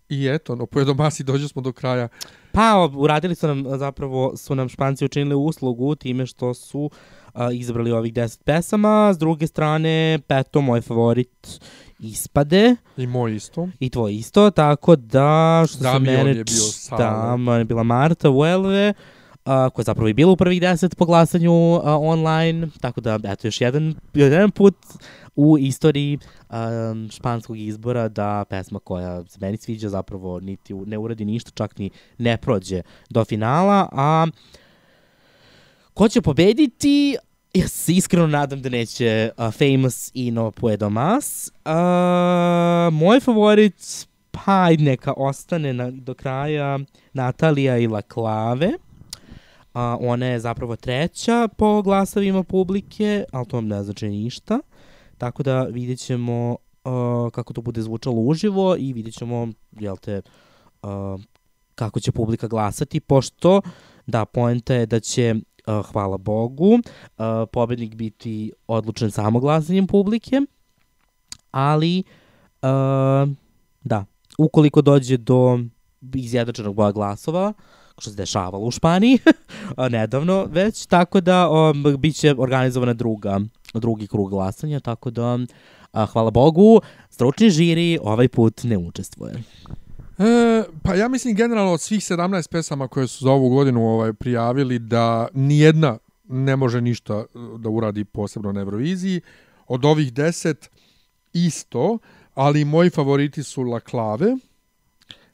I 0.09 0.27
eto, 0.29 0.55
no 0.55 0.67
puedo 0.67 0.95
mas 0.95 1.21
i 1.21 1.25
dođe 1.25 1.49
smo 1.49 1.62
do 1.62 1.73
kraja. 1.73 2.09
Pa, 2.53 2.91
uradili 2.95 3.35
su 3.35 3.47
nam, 3.47 3.79
zapravo, 3.79 4.37
su 4.37 4.55
nam 4.55 4.69
Španci 4.69 5.05
učinili 5.05 5.35
uslugu 5.35 5.95
time 5.95 6.27
što 6.27 6.55
su 6.55 6.91
a, 7.33 7.53
izabrali 7.53 7.93
ovih 7.93 8.12
10 8.12 8.43
pesama. 8.45 9.12
S 9.15 9.19
druge 9.19 9.47
strane, 9.47 10.19
peto, 10.27 10.61
moj 10.61 10.81
favorit, 10.81 11.61
ispade. 11.99 12.77
I 12.97 13.07
moj 13.07 13.35
isto. 13.35 13.69
I 13.81 13.91
tvoj 13.91 14.15
isto, 14.15 14.51
tako 14.51 14.97
da, 14.97 15.65
što 15.69 15.79
se 15.79 15.83
Damion 15.83 16.17
mene... 16.17 16.31
je 16.31 16.45
bio 16.45 16.62
Sala. 16.62 17.37
Da, 17.37 17.53
je 17.59 17.65
bila 17.65 17.83
Marta 17.83 18.31
Uelve, 18.31 18.95
a, 19.47 19.71
koja 19.71 19.85
zapravo 19.85 20.09
i 20.09 20.15
bila 20.15 20.33
u 20.33 20.37
prvih 20.37 20.61
deset 20.61 20.97
po 20.97 21.07
glasanju 21.07 21.53
a, 21.75 21.99
online, 21.99 22.69
tako 22.81 23.01
da, 23.01 23.19
eto, 23.25 23.47
još 23.47 23.61
jedan, 23.61 23.95
jedan 24.15 24.51
put 24.51 24.75
u 25.37 25.59
istoriji 25.59 26.19
um, 26.51 27.09
španskog 27.11 27.59
izbora 27.59 28.09
da 28.09 28.45
pesma 28.51 28.79
koja 28.79 29.25
se 29.25 29.39
meni 29.41 29.57
sviđa 29.57 29.89
zapravo 29.89 30.41
niti 30.41 30.75
u- 30.75 30.87
ne 30.87 30.99
uradi 30.99 31.25
ništa, 31.25 31.51
čak 31.55 31.79
ni 31.79 31.91
ne 32.19 32.37
prođe 32.37 32.83
do 33.11 33.25
finala, 33.25 33.89
a 33.93 34.27
ko 35.95 36.09
će 36.09 36.21
pobediti? 36.21 37.17
Ja 37.55 37.69
se 37.69 37.93
iskreno 37.93 38.27
nadam 38.27 38.63
da 38.63 38.69
neće 38.69 39.31
uh, 39.39 39.45
Famous 39.45 40.11
i 40.15 40.31
No 40.31 40.51
Puedo 40.51 40.91
Mas. 40.91 41.49
Uh, 41.49 41.73
moj 42.93 43.21
favorit, 43.21 44.07
pa 44.31 44.71
neka 44.71 45.13
ostane 45.17 45.73
na, 45.73 45.91
do 45.91 46.15
kraja 46.15 46.79
Natalija 47.13 47.79
i 47.79 47.87
La 47.87 48.01
Clave. 48.03 48.73
A, 49.77 49.97
ona 50.01 50.27
je 50.27 50.41
zapravo 50.41 50.77
treća 50.77 51.49
po 51.49 51.83
glasovima 51.83 52.43
publike, 52.43 53.25
ali 53.33 53.47
to 53.47 53.57
vam 53.57 53.67
ne 53.67 53.83
znači 53.83 54.09
ništa. 54.09 54.59
Tako 55.19 55.43
da 55.43 55.62
vidjet 55.62 55.99
ćemo 55.99 56.57
uh, 56.85 57.31
kako 57.33 57.53
to 57.53 57.62
bude 57.62 57.83
zvučalo 57.83 58.17
uživo 58.17 58.77
i 58.79 58.93
vidjet 58.93 59.15
ćemo, 59.15 59.49
jel 59.81 59.97
te, 59.97 60.23
uh, 60.83 61.21
kako 61.75 62.01
će 62.01 62.12
publika 62.12 62.49
glasati, 62.49 63.01
pošto, 63.01 63.61
da, 64.07 64.25
poenta 64.25 64.75
je 64.75 64.87
da 64.87 65.01
će, 65.01 65.35
uh, 65.67 65.87
hvala 65.87 66.17
Bogu, 66.17 66.73
uh, 66.73 66.81
pobednik 67.53 67.95
biti 67.95 68.53
odlučen 68.67 69.11
samo 69.11 69.41
glasanjem 69.41 69.87
publike, 69.87 70.41
ali, 71.51 72.03
uh, 72.62 73.29
da, 73.85 74.05
ukoliko 74.39 74.83
dođe 74.83 75.17
do 75.17 75.59
izjednačenog 76.15 76.75
broja 76.75 76.93
glasova, 76.93 77.53
što 77.99 78.11
se 78.11 78.17
dešavalo 78.17 78.65
u 78.65 78.71
Španiji, 78.71 79.19
nedavno 79.91 80.47
već, 80.51 80.87
tako 80.87 81.21
da 81.21 81.51
um, 81.51 81.97
bit 81.99 82.17
će 82.17 82.35
organizovana 82.39 82.93
druga, 82.93 83.41
drugi 83.75 84.07
krug 84.07 84.31
glasanja, 84.31 84.81
tako 84.81 85.11
da, 85.11 85.39
a, 85.93 86.07
hvala 86.07 86.31
Bogu, 86.31 86.81
stručni 87.11 87.51
žiri 87.51 87.99
ovaj 88.03 88.29
put 88.29 88.65
ne 88.65 88.79
učestvuje. 88.79 89.35
E, 90.19 90.65
pa 90.83 90.95
ja 90.95 91.09
mislim 91.09 91.35
generalno 91.35 91.73
od 91.73 91.81
svih 91.81 92.01
17 92.01 92.51
pesama 92.51 92.89
koje 92.89 93.07
su 93.07 93.25
za 93.25 93.31
ovu 93.31 93.49
godinu 93.49 93.89
ovaj 93.89 94.13
prijavili 94.13 94.79
da 94.79 95.29
nijedna 95.35 95.99
ne 96.29 96.57
može 96.57 96.81
ništa 96.81 97.15
e, 97.15 97.25
da 97.59 97.69
uradi 97.69 98.05
posebno 98.05 98.53
na 98.53 98.61
Euroviziji. 98.61 99.21
Od 99.69 99.85
ovih 99.85 100.13
10 100.13 100.69
isto, 101.33 101.99
ali 102.35 102.65
moji 102.65 102.91
favoriti 102.91 103.43
su 103.43 103.63
La 103.63 103.81
Clave, 103.91 104.37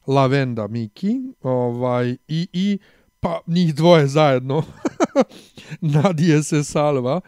Lavenda 0.07 0.67
Miki, 0.67 1.11
ovaj, 1.43 2.17
i, 2.29 2.49
i 2.53 2.79
pa 3.21 3.41
njih 3.47 3.75
dvoje 3.75 4.07
zajedno, 4.07 4.63
Nadije 5.81 6.43
se 6.43 6.65
salva, 6.65 7.21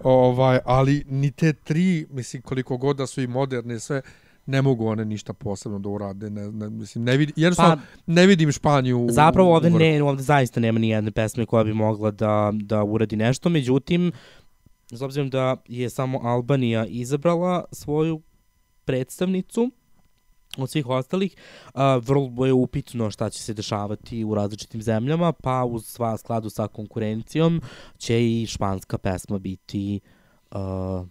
ovaj, 0.00 0.58
ali 0.64 1.04
ni 1.06 1.30
te 1.30 1.52
tri, 1.52 2.06
mislim, 2.10 2.42
koliko 2.42 2.76
god 2.76 2.96
da 2.96 3.06
su 3.06 3.22
i 3.22 3.26
moderne 3.26 3.80
sve, 3.80 4.02
ne 4.46 4.62
mogu 4.62 4.86
one 4.86 5.04
ništa 5.04 5.32
posebno 5.32 5.78
da 5.78 5.88
urade, 5.88 6.30
ne, 6.30 6.52
ne, 6.52 6.70
mislim, 6.70 7.04
ne 7.04 7.16
vidim, 7.16 7.34
jer 7.36 7.54
Pa- 7.56 7.76
ne 8.06 8.26
vidim 8.26 8.52
Španiju 8.52 8.98
u- 9.00 9.10
Zapravo 9.10 9.54
ovde, 9.54 9.70
ne, 9.70 10.02
ovde 10.02 10.22
zaista 10.22 10.60
nema 10.60 10.78
ni 10.78 10.88
jedne 10.88 11.10
pesme 11.10 11.46
koja 11.46 11.64
bi 11.64 11.72
mogla 11.74 12.10
da, 12.10 12.50
da 12.54 12.84
uradi 12.84 13.16
nešto, 13.16 13.48
međutim, 13.48 14.12
s 14.88 15.02
obzirom 15.02 15.30
da 15.30 15.56
je 15.66 15.90
samo 15.90 16.20
Albanija 16.20 16.86
izabrala 16.86 17.64
svoju 17.72 18.22
predstavnicu 18.84 19.70
od 20.56 20.70
svih 20.70 20.86
ostalih, 20.86 21.36
a, 21.74 21.96
vrlo 21.96 22.46
je 22.46 22.52
upitno 22.52 23.10
šta 23.10 23.30
će 23.30 23.42
se 23.42 23.54
dešavati 23.54 24.24
u 24.24 24.34
različitim 24.34 24.82
zemljama, 24.82 25.32
pa 25.32 25.64
u 25.64 25.80
sva 25.80 26.16
skladu 26.16 26.50
sa 26.50 26.68
konkurencijom 26.68 27.62
će 27.98 28.26
i 28.26 28.46
španska 28.46 28.98
pesma 28.98 29.38
biti 29.38 30.00
a, 30.50 31.04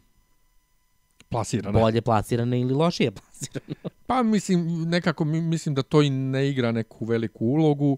plasirana. 1.30 1.80
bolje 1.80 2.02
plasirana 2.02 2.56
ili 2.56 2.73
lošije 2.73 3.12
plasirana. 3.17 3.76
Pa 4.08 4.23
mislim, 4.23 4.82
nekako 4.82 5.26
mi- 5.26 5.41
mislim 5.41 5.76
da 5.76 5.84
to 5.84 6.02
i 6.02 6.10
ne 6.10 6.50
igra 6.50 6.71
neku 6.71 7.06
veliku 7.06 7.45
ulogu. 7.45 7.97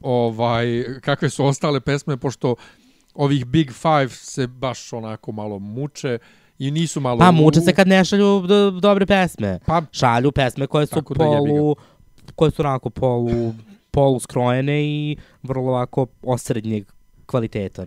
Ovaj, 0.00 0.66
kakve 1.00 1.30
su 1.30 1.44
ostale 1.44 1.80
pesme, 1.80 2.16
pošto 2.16 2.54
ovih 3.14 3.44
Big 3.44 3.72
Five 3.72 4.08
se 4.08 4.46
baš 4.46 4.92
onako 4.92 5.32
malo 5.32 5.58
muče 5.58 6.18
i 6.58 6.70
nisu 6.70 7.00
malo... 7.00 7.18
Pa 7.18 7.30
muče 7.30 7.60
se 7.60 7.74
kad 7.74 7.88
ne 7.88 8.04
šalju 8.04 8.40
do, 8.46 8.70
dobre 8.70 9.06
pesme. 9.06 9.58
Pa, 9.66 9.82
šalju 9.92 10.32
pesme 10.32 10.66
koje 10.66 10.86
su 10.86 10.94
da 10.94 11.02
polu, 11.02 11.76
koje 12.34 12.50
su 12.50 12.62
onako 12.62 12.90
polu, 12.90 13.54
polu 13.90 14.20
skrojene 14.20 14.84
i 14.84 15.16
vrlo 15.42 15.68
ovako 15.68 16.06
osrednjeg 16.22 16.84
kvaliteta, 17.26 17.86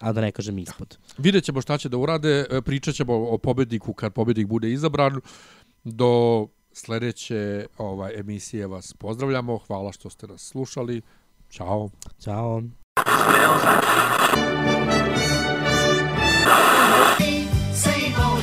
a 0.00 0.12
da 0.12 0.20
ne 0.20 0.32
kažem 0.32 0.58
ispod. 0.58 0.98
vidjet 1.18 1.44
ćemo 1.44 1.60
šta 1.60 1.78
će 1.78 1.88
da 1.88 1.96
urade, 1.96 2.46
e, 2.50 2.62
pričat 2.62 2.94
ćemo 2.94 3.14
o 3.14 3.38
pobedniku 3.38 3.92
kad 3.92 4.12
pobednik 4.12 4.46
bude 4.46 4.72
izabran. 4.72 5.20
Do 5.84 6.46
sledeće 6.72 7.66
ovaj, 7.78 8.12
emisije 8.20 8.66
vas 8.66 8.92
pozdravljamo. 8.92 9.58
Hvala 9.66 9.92
što 9.92 10.10
ste 10.10 10.26
nas 10.26 10.42
slušali. 10.42 11.02
Ćao. 11.50 11.90
Ćao. 12.20 12.62